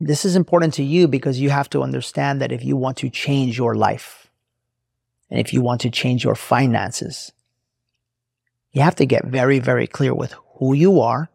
This 0.00 0.24
is 0.24 0.36
important 0.36 0.74
to 0.74 0.82
you 0.82 1.06
because 1.08 1.40
you 1.40 1.50
have 1.50 1.70
to 1.70 1.82
understand 1.82 2.40
that 2.40 2.52
if 2.52 2.64
you 2.64 2.76
want 2.76 2.96
to 2.98 3.10
change 3.10 3.56
your 3.56 3.74
life, 3.74 4.30
and 5.30 5.40
if 5.40 5.52
you 5.52 5.62
want 5.62 5.80
to 5.82 5.90
change 5.90 6.24
your 6.24 6.34
finances, 6.34 7.32
you 8.72 8.82
have 8.82 8.96
to 8.96 9.06
get 9.06 9.24
very, 9.24 9.60
very 9.60 9.86
clear 9.86 10.14
with 10.14 10.34
who 10.56 10.74
you 10.74 11.00
are 11.00 11.30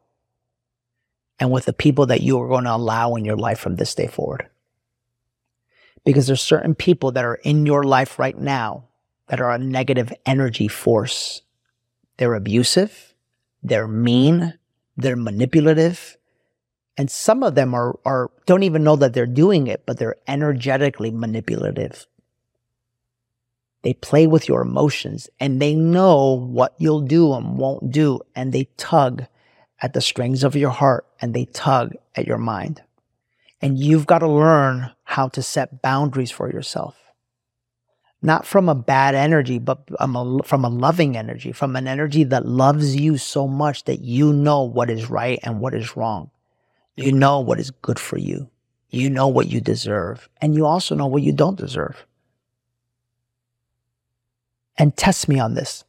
and 1.39 1.51
with 1.51 1.65
the 1.65 1.73
people 1.73 2.05
that 2.07 2.21
you 2.21 2.39
are 2.39 2.47
going 2.47 2.65
to 2.65 2.75
allow 2.75 3.15
in 3.15 3.25
your 3.25 3.37
life 3.37 3.59
from 3.59 3.75
this 3.75 3.95
day 3.95 4.07
forward. 4.07 4.47
Because 6.05 6.27
there's 6.27 6.41
certain 6.41 6.75
people 6.75 7.11
that 7.13 7.25
are 7.25 7.39
in 7.43 7.65
your 7.65 7.83
life 7.83 8.19
right 8.19 8.37
now 8.37 8.85
that 9.27 9.41
are 9.41 9.51
a 9.51 9.57
negative 9.57 10.13
energy 10.25 10.67
force. 10.67 11.41
They're 12.17 12.33
abusive, 12.33 13.13
they're 13.61 13.87
mean, 13.87 14.57
they're 14.95 15.15
manipulative, 15.15 16.17
and 16.97 17.11
some 17.11 17.43
of 17.43 17.55
them 17.55 17.73
are, 17.75 17.99
are 18.05 18.31
don't 18.45 18.63
even 18.63 18.83
know 18.83 18.95
that 18.95 19.13
they're 19.13 19.27
doing 19.27 19.67
it, 19.67 19.85
but 19.85 19.99
they're 19.99 20.15
energetically 20.27 21.11
manipulative. 21.11 22.07
They 23.83 23.93
play 23.93 24.25
with 24.25 24.49
your 24.49 24.61
emotions 24.61 25.29
and 25.39 25.61
they 25.61 25.75
know 25.75 26.33
what 26.33 26.73
you'll 26.79 27.01
do 27.01 27.33
and 27.33 27.57
won't 27.57 27.91
do. 27.91 28.19
And 28.35 28.51
they 28.51 28.69
tug 28.77 29.25
at 29.81 29.93
the 29.93 30.01
strings 30.01 30.43
of 30.43 30.55
your 30.55 30.71
heart 30.71 31.05
and 31.21 31.33
they 31.33 31.45
tug 31.45 31.93
at 32.15 32.25
your 32.25 32.39
mind. 32.39 32.81
And 33.61 33.77
you've 33.77 34.07
got 34.07 34.19
to 34.19 34.27
learn 34.27 34.91
how 35.03 35.29
to 35.29 35.43
set 35.43 35.81
boundaries 35.81 36.31
for 36.31 36.51
yourself. 36.51 36.97
Not 38.21 38.45
from 38.45 38.67
a 38.67 38.75
bad 38.75 39.13
energy, 39.13 39.59
but 39.59 39.87
from 39.99 40.65
a 40.65 40.69
loving 40.69 41.15
energy, 41.15 41.51
from 41.51 41.75
an 41.75 41.87
energy 41.87 42.23
that 42.25 42.47
loves 42.47 42.95
you 42.95 43.17
so 43.17 43.47
much 43.47 43.83
that 43.83 44.01
you 44.01 44.33
know 44.33 44.63
what 44.63 44.89
is 44.89 45.09
right 45.09 45.39
and 45.43 45.59
what 45.59 45.75
is 45.75 45.95
wrong. 45.95 46.31
You 46.95 47.11
know 47.11 47.39
what 47.39 47.59
is 47.59 47.69
good 47.69 47.99
for 47.99 48.17
you. 48.17 48.49
You 48.89 49.09
know 49.09 49.27
what 49.27 49.47
you 49.47 49.61
deserve. 49.61 50.29
And 50.41 50.55
you 50.55 50.65
also 50.65 50.95
know 50.95 51.05
what 51.05 51.21
you 51.21 51.31
don't 51.31 51.57
deserve 51.57 52.05
and 54.77 54.95
test 54.95 55.27
me 55.27 55.39
on 55.39 55.53
this. 55.53 55.83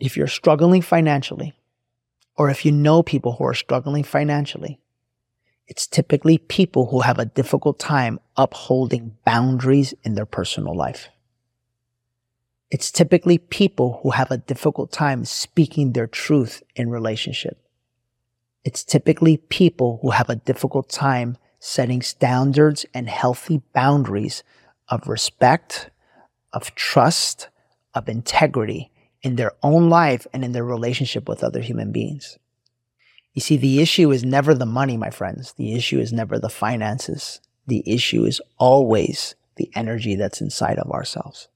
If 0.00 0.16
you're 0.16 0.26
struggling 0.26 0.82
financially, 0.82 1.54
or 2.36 2.50
if 2.50 2.64
you 2.64 2.72
know 2.72 3.02
people 3.02 3.32
who 3.32 3.44
are 3.44 3.54
struggling 3.54 4.02
financially, 4.02 4.80
it's 5.66 5.86
typically 5.86 6.38
people 6.38 6.86
who 6.86 7.00
have 7.00 7.18
a 7.18 7.24
difficult 7.24 7.78
time 7.78 8.20
upholding 8.36 9.16
boundaries 9.24 9.94
in 10.02 10.14
their 10.14 10.26
personal 10.26 10.76
life. 10.76 11.08
It's 12.70 12.90
typically 12.90 13.38
people 13.38 14.00
who 14.02 14.10
have 14.10 14.30
a 14.30 14.38
difficult 14.38 14.92
time 14.92 15.24
speaking 15.24 15.92
their 15.92 16.06
truth 16.06 16.62
in 16.74 16.90
relationship. 16.90 17.58
It's 18.64 18.84
typically 18.84 19.36
people 19.36 19.98
who 20.02 20.10
have 20.10 20.28
a 20.28 20.36
difficult 20.36 20.88
time 20.88 21.36
setting 21.60 22.02
standards 22.02 22.84
and 22.92 23.08
healthy 23.08 23.62
boundaries 23.72 24.42
of 24.88 25.08
respect, 25.08 25.90
of 26.52 26.74
trust, 26.74 27.48
of 27.94 28.08
integrity 28.08 28.90
in 29.22 29.36
their 29.36 29.52
own 29.62 29.88
life 29.88 30.26
and 30.32 30.44
in 30.44 30.52
their 30.52 30.64
relationship 30.64 31.28
with 31.28 31.42
other 31.42 31.60
human 31.60 31.92
beings. 31.92 32.38
You 33.34 33.40
see, 33.40 33.56
the 33.56 33.82
issue 33.82 34.12
is 34.12 34.24
never 34.24 34.54
the 34.54 34.66
money, 34.66 34.96
my 34.96 35.10
friends. 35.10 35.52
The 35.54 35.74
issue 35.74 35.98
is 35.98 36.12
never 36.12 36.38
the 36.38 36.48
finances. 36.48 37.40
The 37.66 37.82
issue 37.84 38.24
is 38.24 38.40
always 38.58 39.34
the 39.56 39.70
energy 39.74 40.14
that's 40.14 40.40
inside 40.40 40.78
of 40.78 40.90
ourselves. 40.92 41.48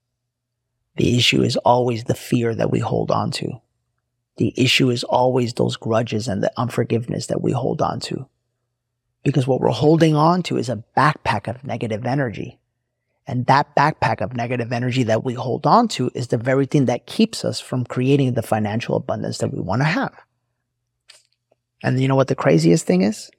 The 0.96 1.16
issue 1.16 1.42
is 1.42 1.56
always 1.58 2.04
the 2.04 2.14
fear 2.14 2.54
that 2.56 2.72
we 2.72 2.80
hold 2.80 3.12
on 3.12 3.30
to. 3.32 3.60
The 4.38 4.52
issue 4.56 4.90
is 4.90 5.04
always 5.04 5.54
those 5.54 5.76
grudges 5.76 6.26
and 6.26 6.42
the 6.42 6.52
unforgiveness 6.56 7.26
that 7.26 7.40
we 7.40 7.52
hold 7.52 7.80
on 7.80 8.00
to. 8.00 8.26
Because 9.22 9.46
what 9.46 9.60
we're 9.60 9.70
holding 9.70 10.16
on 10.16 10.42
to 10.44 10.56
is 10.56 10.68
a 10.68 10.82
backpack 10.96 11.48
of 11.48 11.64
negative 11.64 12.04
energy. 12.04 12.58
And 13.26 13.46
that 13.46 13.76
backpack 13.76 14.20
of 14.20 14.34
negative 14.34 14.72
energy 14.72 15.04
that 15.04 15.24
we 15.24 15.34
hold 15.34 15.66
on 15.66 15.86
to 15.88 16.10
is 16.14 16.28
the 16.28 16.38
very 16.38 16.66
thing 16.66 16.86
that 16.86 17.06
keeps 17.06 17.44
us 17.44 17.60
from 17.60 17.84
creating 17.84 18.34
the 18.34 18.42
financial 18.42 18.96
abundance 18.96 19.38
that 19.38 19.52
we 19.52 19.60
want 19.60 19.82
to 19.82 19.86
have. 19.86 20.24
And 21.82 22.00
you 22.00 22.08
know 22.08 22.16
what 22.16 22.28
the 22.28 22.34
craziest 22.34 22.86
thing 22.86 23.02
is? 23.02 23.30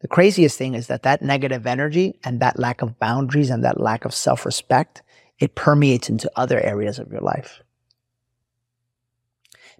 The 0.00 0.08
craziest 0.08 0.58
thing 0.58 0.74
is 0.74 0.88
that 0.88 1.02
that 1.04 1.22
negative 1.22 1.66
energy 1.66 2.18
and 2.22 2.40
that 2.40 2.58
lack 2.58 2.82
of 2.82 2.98
boundaries 2.98 3.50
and 3.50 3.64
that 3.64 3.80
lack 3.80 4.04
of 4.04 4.14
self 4.14 4.44
respect, 4.44 5.02
it 5.38 5.54
permeates 5.54 6.08
into 6.08 6.30
other 6.36 6.60
areas 6.60 6.98
of 6.98 7.10
your 7.10 7.20
life. 7.20 7.62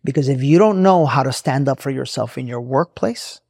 Because 0.04 0.28
if 0.28 0.42
you 0.42 0.58
don't 0.58 0.82
know 0.82 1.06
how 1.06 1.22
to 1.22 1.32
stand 1.32 1.68
up 1.68 1.80
for 1.80 1.90
yourself 1.90 2.38
in 2.38 2.46
your 2.46 2.60
workplace, 2.60 3.40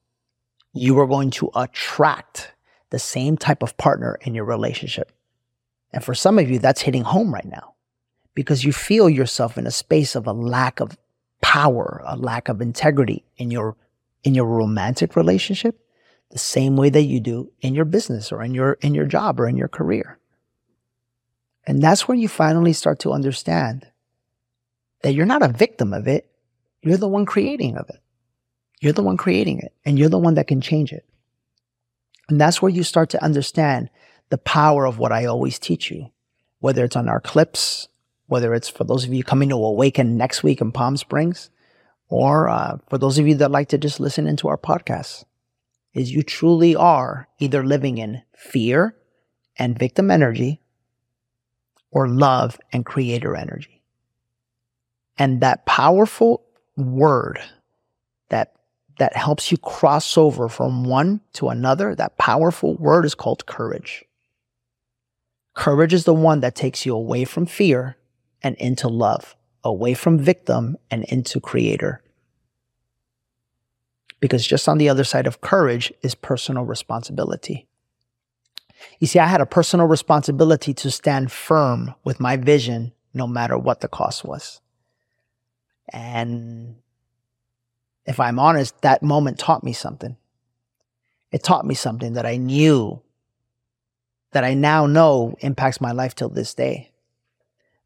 you 0.73 0.99
are 0.99 1.07
going 1.07 1.31
to 1.33 1.51
attract 1.55 2.53
the 2.91 2.99
same 2.99 3.37
type 3.37 3.63
of 3.63 3.77
partner 3.77 4.19
in 4.23 4.35
your 4.35 4.45
relationship. 4.45 5.13
And 5.93 6.03
for 6.03 6.15
some 6.15 6.39
of 6.39 6.51
you, 6.51 6.59
that's 6.59 6.83
hitting 6.83 7.05
home 7.05 7.33
right 7.33 7.45
now 7.45 7.75
because 8.35 8.65
you 8.65 8.73
feel 8.73 9.09
yourself 9.09 9.57
in 9.59 9.67
a 9.67 9.71
space 9.71 10.15
of 10.15 10.27
a 10.27 10.33
lack 10.33 10.81
of 10.81 10.97
power, 11.57 12.03
a 12.05 12.17
lack 12.19 12.51
of 12.51 12.61
integrity 12.61 13.25
in 13.39 13.51
your 13.51 13.77
in 14.25 14.35
your 14.35 14.45
romantic 14.45 15.17
relationship, 15.17 15.81
the 16.31 16.39
same 16.39 16.77
way 16.77 16.91
that 16.91 17.05
you 17.05 17.19
do 17.19 17.51
in 17.63 17.75
your 17.75 17.87
business 17.87 18.31
or 18.31 18.43
in 18.43 18.53
your 18.53 18.75
in 18.83 18.95
your 18.95 19.07
job 19.07 19.41
or 19.41 19.49
in 19.49 19.57
your 19.57 19.69
career. 19.69 20.19
And 21.67 21.83
that's 21.83 22.07
when 22.07 22.19
you 22.19 22.29
finally 22.29 22.75
start 22.75 22.99
to 23.01 23.13
understand 23.13 23.87
that 25.01 25.15
you're 25.15 25.33
not 25.35 25.43
a 25.43 25.49
victim 25.49 25.95
of 25.95 26.07
it, 26.07 26.31
you're 26.83 26.99
the 26.99 27.09
one 27.09 27.25
creating 27.25 27.79
of 27.79 27.89
it. 27.89 28.03
You're 28.83 28.93
the 28.93 29.03
one 29.03 29.17
creating 29.17 29.61
it 29.61 29.73
and 29.87 29.99
you're 29.99 30.11
the 30.11 30.19
one 30.19 30.35
that 30.35 30.49
can 30.49 30.61
change 30.61 30.93
it. 30.93 31.07
And 32.29 32.39
that's 32.39 32.61
where 32.61 32.71
you 32.71 32.83
start 32.83 33.09
to 33.11 33.25
understand 33.25 33.89
the 34.29 34.39
power 34.39 34.85
of 34.85 34.99
what 34.99 35.11
I 35.11 35.25
always 35.25 35.59
teach 35.59 35.91
you, 35.91 36.11
whether 36.59 36.85
it's 36.85 36.97
on 36.97 37.09
our 37.09 37.21
clips, 37.21 37.89
whether 38.27 38.55
it's 38.55 38.69
for 38.69 38.85
those 38.85 39.05
of 39.05 39.15
you 39.15 39.23
coming 39.23 39.49
to 39.51 39.57
Awaken 39.57 40.17
next 40.17 40.43
week 40.43 40.61
in 40.61 40.73
Palm 40.73 40.97
Springs, 40.97 41.51
or 42.09 42.49
uh, 42.49 42.79
for 42.89 42.99
those 42.99 43.19
of 43.19 43.27
you 43.27 43.35
that 43.37 43.51
like 43.51 43.69
to 43.69 43.79
just 43.79 44.01
listen 44.01 44.27
into 44.27 44.49
our 44.49 44.59
podcasts, 44.59 45.25
is 45.95 46.13
you 46.13 46.23
truly 46.23 46.77
are 46.77 47.29
either 47.39 47.65
living 47.65 47.99
in 47.99 48.23
fear 48.37 48.95
and 49.59 49.79
victim 49.79 50.11
energy 50.11 50.61
or 51.91 52.09
love 52.09 52.59
and 52.73 52.85
creator 52.85 53.35
energy. 53.35 53.83
And 55.19 55.41
that 55.41 55.65
powerful 55.65 56.45
word 56.77 57.41
that 58.29 58.53
that 58.99 59.17
helps 59.17 59.51
you 59.51 59.59
cross 59.59 60.17
over 60.17 60.49
from 60.49 60.85
one 60.85 61.21
to 61.35 61.49
another, 61.49 61.95
that 61.95 62.19
powerful 62.19 62.75
word 62.77 63.05
is 63.05 63.15
called 63.15 63.47
courage. 63.47 64.05
Courage 65.55 65.95
is 65.95 66.05
the 66.05 66.15
one 66.15 66.41
that 66.41 66.55
takes 66.55 66.85
you 66.85 66.95
away 66.95 67.25
from 67.25 67.47
fear 67.47 67.97
and 68.47 68.55
into 68.59 68.87
love, 68.87 69.35
away 69.65 69.93
from 69.93 70.21
victim 70.21 70.77
and 70.89 71.03
into 71.07 71.41
creator. 71.41 72.01
Because 74.21 74.47
just 74.47 74.69
on 74.69 74.79
the 74.79 74.89
other 74.89 75.03
side 75.03 75.27
of 75.27 75.41
courage 75.41 75.93
is 76.03 76.15
personal 76.15 76.63
responsibility. 76.63 77.67
You 79.01 79.09
see, 79.09 79.19
I 79.19 79.27
had 79.27 79.41
a 79.41 79.47
personal 79.47 79.87
responsibility 79.87 80.73
to 80.75 80.93
stand 80.93 81.33
firm 81.33 81.93
with 82.05 82.21
my 82.21 82.37
vision 82.37 82.93
no 83.13 83.27
matter 83.27 83.59
what 83.59 83.81
the 83.81 83.89
cost 83.89 84.25
was. 84.25 84.61
And 85.93 86.77
if 88.05 88.21
I'm 88.21 88.39
honest, 88.39 88.81
that 88.83 89.03
moment 89.03 89.41
taught 89.41 89.65
me 89.65 89.73
something. 89.73 90.17
It 91.33 91.43
taught 91.43 91.67
me 91.67 91.75
something 91.75 92.13
that 92.13 92.27
I 92.27 92.37
knew, 92.37 93.03
that 94.31 94.45
I 94.45 94.55
now 94.55 94.87
know 94.87 95.35
impacts 95.41 95.81
my 95.81 95.91
life 95.91 96.15
till 96.15 96.29
this 96.29 96.55
day. 96.55 96.93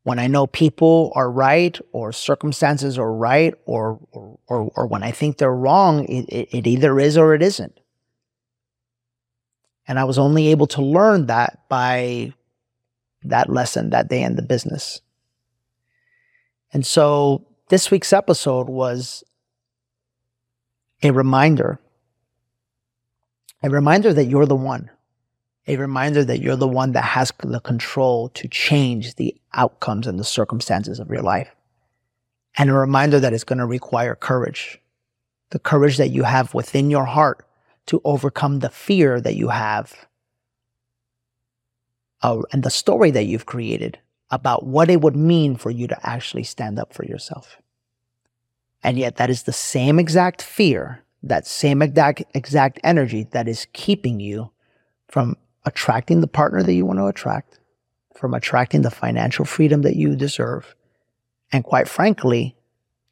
When 0.02 0.18
I 0.18 0.28
know 0.28 0.46
people 0.46 1.12
are 1.14 1.30
right 1.30 1.78
or 1.92 2.12
circumstances 2.12 2.98
are 2.98 3.12
right 3.12 3.54
or, 3.66 4.00
or, 4.12 4.38
or, 4.46 4.72
or 4.74 4.86
when 4.86 5.02
I 5.02 5.10
think 5.10 5.36
they're 5.36 5.54
wrong, 5.54 6.06
it, 6.06 6.28
it, 6.28 6.48
it 6.52 6.66
either 6.66 6.98
is 6.98 7.18
or 7.18 7.34
it 7.34 7.42
isn't. 7.42 7.78
And 9.86 9.98
I 9.98 10.04
was 10.04 10.18
only 10.18 10.48
able 10.48 10.66
to 10.68 10.82
learn 10.82 11.26
that 11.26 11.68
by 11.68 12.32
that 13.24 13.50
lesson 13.50 13.90
that 13.90 14.08
day 14.08 14.22
in 14.22 14.36
the 14.36 14.42
business. 14.42 15.02
And 16.72 16.86
so 16.86 17.46
this 17.68 17.90
week's 17.90 18.12
episode 18.12 18.68
was 18.68 19.24
a 21.02 21.10
reminder, 21.10 21.78
a 23.62 23.68
reminder 23.68 24.12
that 24.12 24.26
you're 24.26 24.46
the 24.46 24.56
one, 24.56 24.90
a 25.70 25.76
reminder 25.76 26.24
that 26.24 26.40
you're 26.40 26.56
the 26.56 26.68
one 26.68 26.92
that 26.92 27.04
has 27.04 27.32
the 27.42 27.60
control 27.60 28.28
to 28.30 28.48
change 28.48 29.14
the 29.14 29.34
outcomes 29.54 30.06
and 30.06 30.18
the 30.18 30.24
circumstances 30.24 30.98
of 30.98 31.08
your 31.08 31.22
life. 31.22 31.54
And 32.58 32.68
a 32.68 32.74
reminder 32.74 33.20
that 33.20 33.32
it's 33.32 33.44
going 33.44 33.60
to 33.60 33.66
require 33.66 34.14
courage, 34.16 34.80
the 35.50 35.60
courage 35.60 35.96
that 35.98 36.10
you 36.10 36.24
have 36.24 36.54
within 36.54 36.90
your 36.90 37.04
heart 37.04 37.46
to 37.86 38.00
overcome 38.04 38.58
the 38.58 38.70
fear 38.70 39.20
that 39.20 39.36
you 39.36 39.48
have 39.48 40.06
uh, 42.22 42.42
and 42.52 42.62
the 42.62 42.70
story 42.70 43.10
that 43.12 43.24
you've 43.24 43.46
created 43.46 43.98
about 44.30 44.66
what 44.66 44.90
it 44.90 45.00
would 45.00 45.16
mean 45.16 45.56
for 45.56 45.70
you 45.70 45.86
to 45.86 46.06
actually 46.06 46.44
stand 46.44 46.78
up 46.78 46.92
for 46.92 47.04
yourself. 47.04 47.56
And 48.82 48.98
yet 48.98 49.16
that 49.16 49.30
is 49.30 49.44
the 49.44 49.52
same 49.52 49.98
exact 49.98 50.42
fear, 50.42 51.04
that 51.22 51.46
same 51.46 51.82
exact, 51.82 52.22
exact 52.34 52.80
energy 52.82 53.24
that 53.30 53.48
is 53.48 53.66
keeping 53.72 54.20
you 54.20 54.50
from 55.08 55.36
attracting 55.64 56.20
the 56.20 56.26
partner 56.26 56.62
that 56.62 56.72
you 56.72 56.86
want 56.86 56.98
to 56.98 57.06
attract, 57.06 57.58
from 58.16 58.34
attracting 58.34 58.82
the 58.82 58.90
financial 58.90 59.44
freedom 59.44 59.82
that 59.82 59.96
you 59.96 60.16
deserve. 60.16 60.74
And 61.52 61.64
quite 61.64 61.88
frankly, 61.88 62.56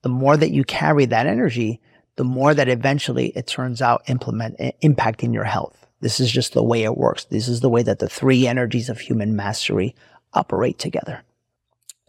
the 0.03 0.09
more 0.09 0.37
that 0.37 0.51
you 0.51 0.65
carry 0.65 1.05
that 1.07 1.27
energy, 1.27 1.81
the 2.17 2.25
more 2.25 2.55
that 2.55 2.69
eventually 2.69 3.29
it 3.37 3.47
turns 3.47 3.81
out 3.83 4.03
implement 4.09 4.59
impacting 4.83 5.33
your 5.33 5.45
health. 5.45 5.87
This 6.01 6.21
is 6.21 6.31
just 6.31 6.53
the 6.53 6.63
way 6.63 6.85
it 6.85 6.97
works. 6.97 7.25
This 7.25 7.49
is 7.49 7.61
the 7.61 7.69
way 7.69 7.83
that 7.83 7.99
the 7.99 8.09
three 8.09 8.47
energies 8.47 8.89
of 8.89 9.01
human 9.01 9.35
mastery 9.35 9.95
operate 10.33 10.79
together. 10.79 11.23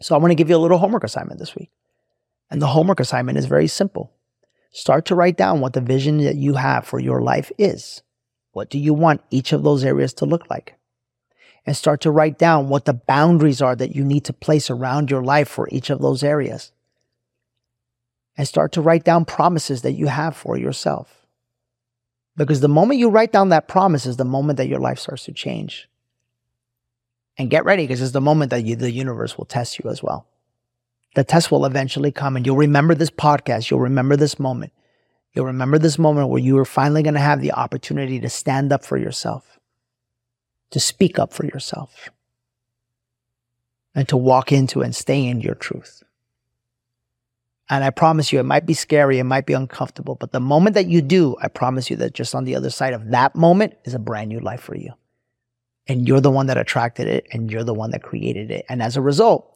So 0.00 0.14
I 0.14 0.18
want 0.18 0.30
to 0.30 0.36
give 0.36 0.48
you 0.48 0.56
a 0.56 0.58
little 0.58 0.78
homework 0.78 1.04
assignment 1.04 1.40
this 1.40 1.54
week. 1.54 1.70
And 2.50 2.62
the 2.62 2.68
homework 2.68 3.00
assignment 3.00 3.38
is 3.38 3.46
very 3.46 3.66
simple. 3.66 4.12
Start 4.72 5.04
to 5.06 5.14
write 5.14 5.36
down 5.36 5.60
what 5.60 5.72
the 5.72 5.80
vision 5.80 6.18
that 6.18 6.36
you 6.36 6.54
have 6.54 6.86
for 6.86 7.00
your 7.00 7.22
life 7.22 7.50
is. 7.58 8.02
What 8.52 8.70
do 8.70 8.78
you 8.78 8.94
want 8.94 9.22
each 9.30 9.52
of 9.52 9.62
those 9.62 9.84
areas 9.84 10.12
to 10.14 10.26
look 10.26 10.48
like? 10.50 10.76
And 11.66 11.76
start 11.76 12.00
to 12.02 12.10
write 12.10 12.38
down 12.38 12.68
what 12.68 12.84
the 12.84 12.94
boundaries 12.94 13.62
are 13.62 13.76
that 13.76 13.94
you 13.94 14.04
need 14.04 14.24
to 14.24 14.32
place 14.32 14.70
around 14.70 15.10
your 15.10 15.22
life 15.22 15.48
for 15.48 15.68
each 15.70 15.90
of 15.90 16.00
those 16.00 16.22
areas. 16.22 16.72
And 18.36 18.48
start 18.48 18.72
to 18.72 18.80
write 18.80 19.04
down 19.04 19.24
promises 19.24 19.82
that 19.82 19.92
you 19.92 20.06
have 20.06 20.36
for 20.36 20.56
yourself. 20.56 21.26
Because 22.36 22.60
the 22.60 22.68
moment 22.68 22.98
you 22.98 23.10
write 23.10 23.32
down 23.32 23.50
that 23.50 23.68
promise 23.68 24.06
is 24.06 24.16
the 24.16 24.24
moment 24.24 24.56
that 24.56 24.68
your 24.68 24.80
life 24.80 24.98
starts 24.98 25.24
to 25.24 25.32
change. 25.32 25.88
And 27.36 27.50
get 27.50 27.64
ready 27.64 27.84
because 27.84 28.00
it's 28.00 28.12
the 28.12 28.20
moment 28.20 28.50
that 28.50 28.64
you, 28.64 28.76
the 28.76 28.90
universe 28.90 29.36
will 29.36 29.44
test 29.44 29.78
you 29.78 29.90
as 29.90 30.02
well. 30.02 30.26
The 31.14 31.24
test 31.24 31.50
will 31.50 31.66
eventually 31.66 32.12
come 32.12 32.36
and 32.36 32.46
you'll 32.46 32.56
remember 32.56 32.94
this 32.94 33.10
podcast. 33.10 33.70
You'll 33.70 33.80
remember 33.80 34.16
this 34.16 34.38
moment. 34.38 34.72
You'll 35.32 35.46
remember 35.46 35.78
this 35.78 35.98
moment 35.98 36.28
where 36.28 36.40
you 36.40 36.58
are 36.58 36.64
finally 36.64 37.02
going 37.02 37.14
to 37.14 37.20
have 37.20 37.40
the 37.40 37.52
opportunity 37.52 38.18
to 38.20 38.28
stand 38.28 38.72
up 38.72 38.84
for 38.84 38.96
yourself, 38.96 39.58
to 40.70 40.80
speak 40.80 41.18
up 41.18 41.32
for 41.32 41.44
yourself, 41.44 42.10
and 43.94 44.08
to 44.08 44.16
walk 44.16 44.50
into 44.50 44.82
and 44.82 44.94
stay 44.94 45.24
in 45.26 45.40
your 45.40 45.54
truth. 45.54 46.02
And 47.68 47.84
I 47.84 47.90
promise 47.90 48.32
you, 48.32 48.40
it 48.40 48.44
might 48.44 48.66
be 48.66 48.74
scary, 48.74 49.20
it 49.20 49.24
might 49.24 49.46
be 49.46 49.52
uncomfortable, 49.52 50.16
but 50.16 50.32
the 50.32 50.40
moment 50.40 50.74
that 50.74 50.88
you 50.88 51.00
do, 51.00 51.36
I 51.40 51.46
promise 51.46 51.88
you 51.88 51.96
that 51.96 52.14
just 52.14 52.34
on 52.34 52.42
the 52.42 52.56
other 52.56 52.70
side 52.70 52.94
of 52.94 53.10
that 53.10 53.36
moment 53.36 53.74
is 53.84 53.94
a 53.94 54.00
brand 54.00 54.28
new 54.28 54.40
life 54.40 54.60
for 54.60 54.74
you. 54.76 54.94
And 55.86 56.08
you're 56.08 56.20
the 56.20 56.32
one 56.32 56.46
that 56.46 56.58
attracted 56.58 57.06
it, 57.06 57.28
and 57.30 57.50
you're 57.50 57.62
the 57.62 57.74
one 57.74 57.92
that 57.92 58.02
created 58.02 58.50
it. 58.50 58.64
And 58.68 58.82
as 58.82 58.96
a 58.96 59.00
result, 59.00 59.52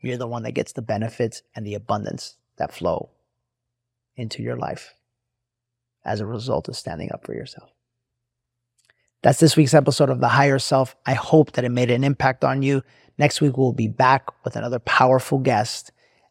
you're 0.00 0.18
the 0.18 0.26
one 0.26 0.42
that 0.42 0.52
gets 0.52 0.72
the 0.72 0.82
benefits 0.82 1.42
and 1.54 1.66
the 1.66 1.74
abundance 1.74 2.36
that 2.58 2.74
flow 2.74 3.08
into 4.16 4.42
your 4.42 4.56
life 4.56 4.95
as 6.06 6.20
a 6.20 6.26
result 6.26 6.68
of 6.68 6.76
standing 6.76 7.10
up 7.12 7.26
for 7.26 7.34
yourself. 7.34 7.70
That's 9.22 9.40
this 9.40 9.56
week's 9.56 9.74
episode 9.74 10.08
of 10.08 10.20
The 10.20 10.28
Higher 10.28 10.58
Self. 10.58 10.94
I 11.04 11.14
hope 11.14 11.52
that 11.52 11.64
it 11.64 11.70
made 11.70 11.90
an 11.90 12.04
impact 12.04 12.44
on 12.44 12.62
you. 12.62 12.82
Next 13.18 13.40
week, 13.40 13.56
we'll 13.56 13.72
be 13.72 13.88
back 13.88 14.28
with 14.44 14.56
another 14.56 14.78
powerful 14.78 15.38
guest. 15.38 15.90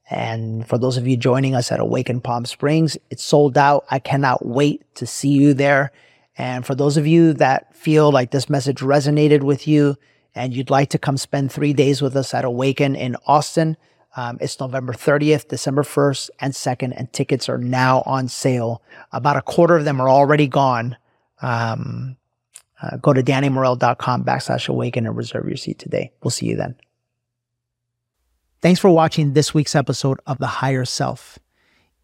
And 0.09 0.67
for 0.67 0.77
those 0.77 0.97
of 0.97 1.07
you 1.07 1.17
joining 1.17 1.55
us 1.55 1.71
at 1.71 1.79
Awaken 1.79 2.21
Palm 2.21 2.45
Springs, 2.45 2.97
it's 3.09 3.23
sold 3.23 3.57
out. 3.57 3.85
I 3.91 3.99
cannot 3.99 4.45
wait 4.45 4.83
to 4.95 5.05
see 5.05 5.29
you 5.29 5.53
there. 5.53 5.91
And 6.37 6.65
for 6.65 6.75
those 6.75 6.95
of 6.95 7.07
you 7.07 7.33
that 7.33 7.75
feel 7.75 8.11
like 8.11 8.31
this 8.31 8.49
message 8.49 8.79
resonated 8.79 9.41
with 9.41 9.67
you 9.67 9.97
and 10.35 10.53
you'd 10.53 10.69
like 10.69 10.89
to 10.91 10.99
come 10.99 11.17
spend 11.17 11.51
three 11.51 11.73
days 11.73 12.01
with 12.01 12.15
us 12.15 12.33
at 12.33 12.45
Awaken 12.45 12.95
in 12.95 13.15
Austin, 13.25 13.77
um, 14.15 14.37
it's 14.39 14.59
November 14.59 14.93
30th, 14.93 15.47
December 15.49 15.83
1st, 15.83 16.29
and 16.39 16.53
2nd, 16.53 16.93
and 16.95 17.11
tickets 17.11 17.49
are 17.49 17.57
now 17.57 18.01
on 18.05 18.27
sale. 18.27 18.81
About 19.11 19.37
a 19.37 19.41
quarter 19.41 19.75
of 19.75 19.85
them 19.85 19.99
are 19.99 20.09
already 20.09 20.47
gone. 20.47 20.97
Um, 21.41 22.15
uh, 22.81 22.97
go 22.97 23.13
to 23.13 23.21
dannymorel.com 23.21 24.23
backslash 24.23 24.69
awaken 24.69 25.05
and 25.05 25.15
reserve 25.15 25.47
your 25.47 25.57
seat 25.57 25.79
today. 25.79 26.11
We'll 26.23 26.31
see 26.31 26.45
you 26.45 26.55
then. 26.55 26.75
Thanks 28.61 28.79
for 28.79 28.89
watching 28.89 29.33
this 29.33 29.53
week's 29.53 29.75
episode 29.75 30.19
of 30.25 30.37
The 30.39 30.47
Higher 30.47 30.85
Self. 30.85 31.37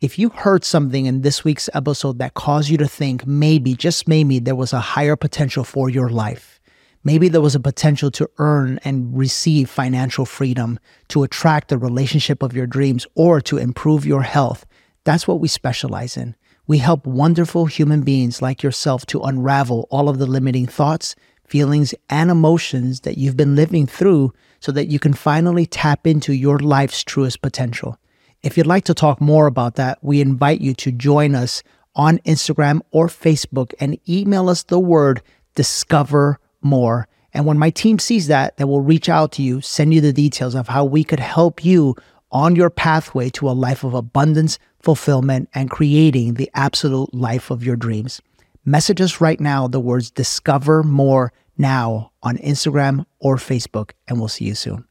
If 0.01 0.19
you 0.19 0.29
heard 0.29 0.63
something 0.63 1.05
in 1.05 1.21
this 1.21 1.43
week's 1.43 1.69
episode 1.73 2.19
that 2.19 2.33
caused 2.33 2.69
you 2.69 2.77
to 2.77 2.87
think 2.87 3.25
maybe, 3.25 3.75
just 3.75 4.07
maybe, 4.07 4.39
there 4.39 4.55
was 4.55 4.73
a 4.73 4.79
higher 4.79 5.15
potential 5.15 5.63
for 5.63 5.89
your 5.89 6.09
life, 6.09 6.59
maybe 7.03 7.29
there 7.29 7.41
was 7.41 7.55
a 7.55 7.59
potential 7.59 8.11
to 8.11 8.29
earn 8.37 8.79
and 8.83 9.17
receive 9.17 9.69
financial 9.69 10.25
freedom, 10.25 10.79
to 11.09 11.23
attract 11.23 11.69
the 11.69 11.77
relationship 11.77 12.43
of 12.43 12.53
your 12.53 12.67
dreams, 12.67 13.07
or 13.15 13.41
to 13.41 13.57
improve 13.57 14.05
your 14.05 14.23
health, 14.23 14.65
that's 15.03 15.27
what 15.27 15.39
we 15.39 15.47
specialize 15.47 16.15
in. 16.15 16.35
We 16.67 16.77
help 16.77 17.05
wonderful 17.05 17.65
human 17.65 18.01
beings 18.01 18.41
like 18.41 18.63
yourself 18.63 19.05
to 19.07 19.21
unravel 19.21 19.87
all 19.89 20.09
of 20.09 20.19
the 20.19 20.27
limiting 20.27 20.67
thoughts, 20.67 21.15
feelings, 21.45 21.93
and 22.09 22.29
emotions 22.29 23.01
that 23.01 23.17
you've 23.17 23.35
been 23.35 23.55
living 23.55 23.87
through 23.87 24.33
so 24.59 24.71
that 24.71 24.87
you 24.87 24.99
can 24.99 25.13
finally 25.13 25.65
tap 25.65 26.05
into 26.05 26.33
your 26.33 26.59
life's 26.59 27.03
truest 27.03 27.41
potential. 27.41 27.97
If 28.43 28.57
you'd 28.57 28.67
like 28.67 28.85
to 28.85 28.93
talk 28.93 29.19
more 29.19 29.47
about 29.47 29.75
that, 29.75 29.99
we 30.01 30.21
invite 30.21 30.61
you 30.61 30.73
to 30.75 30.91
join 30.91 31.35
us 31.35 31.63
on 31.95 32.19
Instagram 32.19 32.81
or 32.91 33.07
Facebook 33.07 33.73
and 33.79 33.99
email 34.07 34.49
us 34.49 34.63
the 34.63 34.79
word 34.79 35.21
discover 35.55 36.39
more. 36.61 37.07
And 37.33 37.45
when 37.45 37.57
my 37.57 37.69
team 37.69 37.99
sees 37.99 38.27
that, 38.27 38.57
they 38.57 38.63
will 38.63 38.81
reach 38.81 39.09
out 39.09 39.31
to 39.33 39.41
you, 39.41 39.61
send 39.61 39.93
you 39.93 40.01
the 40.01 40.13
details 40.13 40.55
of 40.55 40.67
how 40.67 40.83
we 40.83 41.03
could 41.03 41.19
help 41.19 41.63
you 41.63 41.95
on 42.31 42.55
your 42.55 42.69
pathway 42.69 43.29
to 43.29 43.49
a 43.49 43.51
life 43.51 43.83
of 43.83 43.93
abundance, 43.93 44.59
fulfillment, 44.79 45.49
and 45.53 45.69
creating 45.69 46.35
the 46.35 46.49
absolute 46.53 47.13
life 47.13 47.51
of 47.51 47.63
your 47.63 47.75
dreams. 47.75 48.21
Message 48.65 49.01
us 49.01 49.21
right 49.21 49.39
now 49.39 49.67
the 49.67 49.79
words 49.79 50.11
discover 50.11 50.83
more 50.83 51.33
now 51.57 52.11
on 52.23 52.37
Instagram 52.37 53.05
or 53.19 53.37
Facebook, 53.37 53.91
and 54.07 54.19
we'll 54.19 54.27
see 54.27 54.45
you 54.45 54.55
soon. 54.55 54.85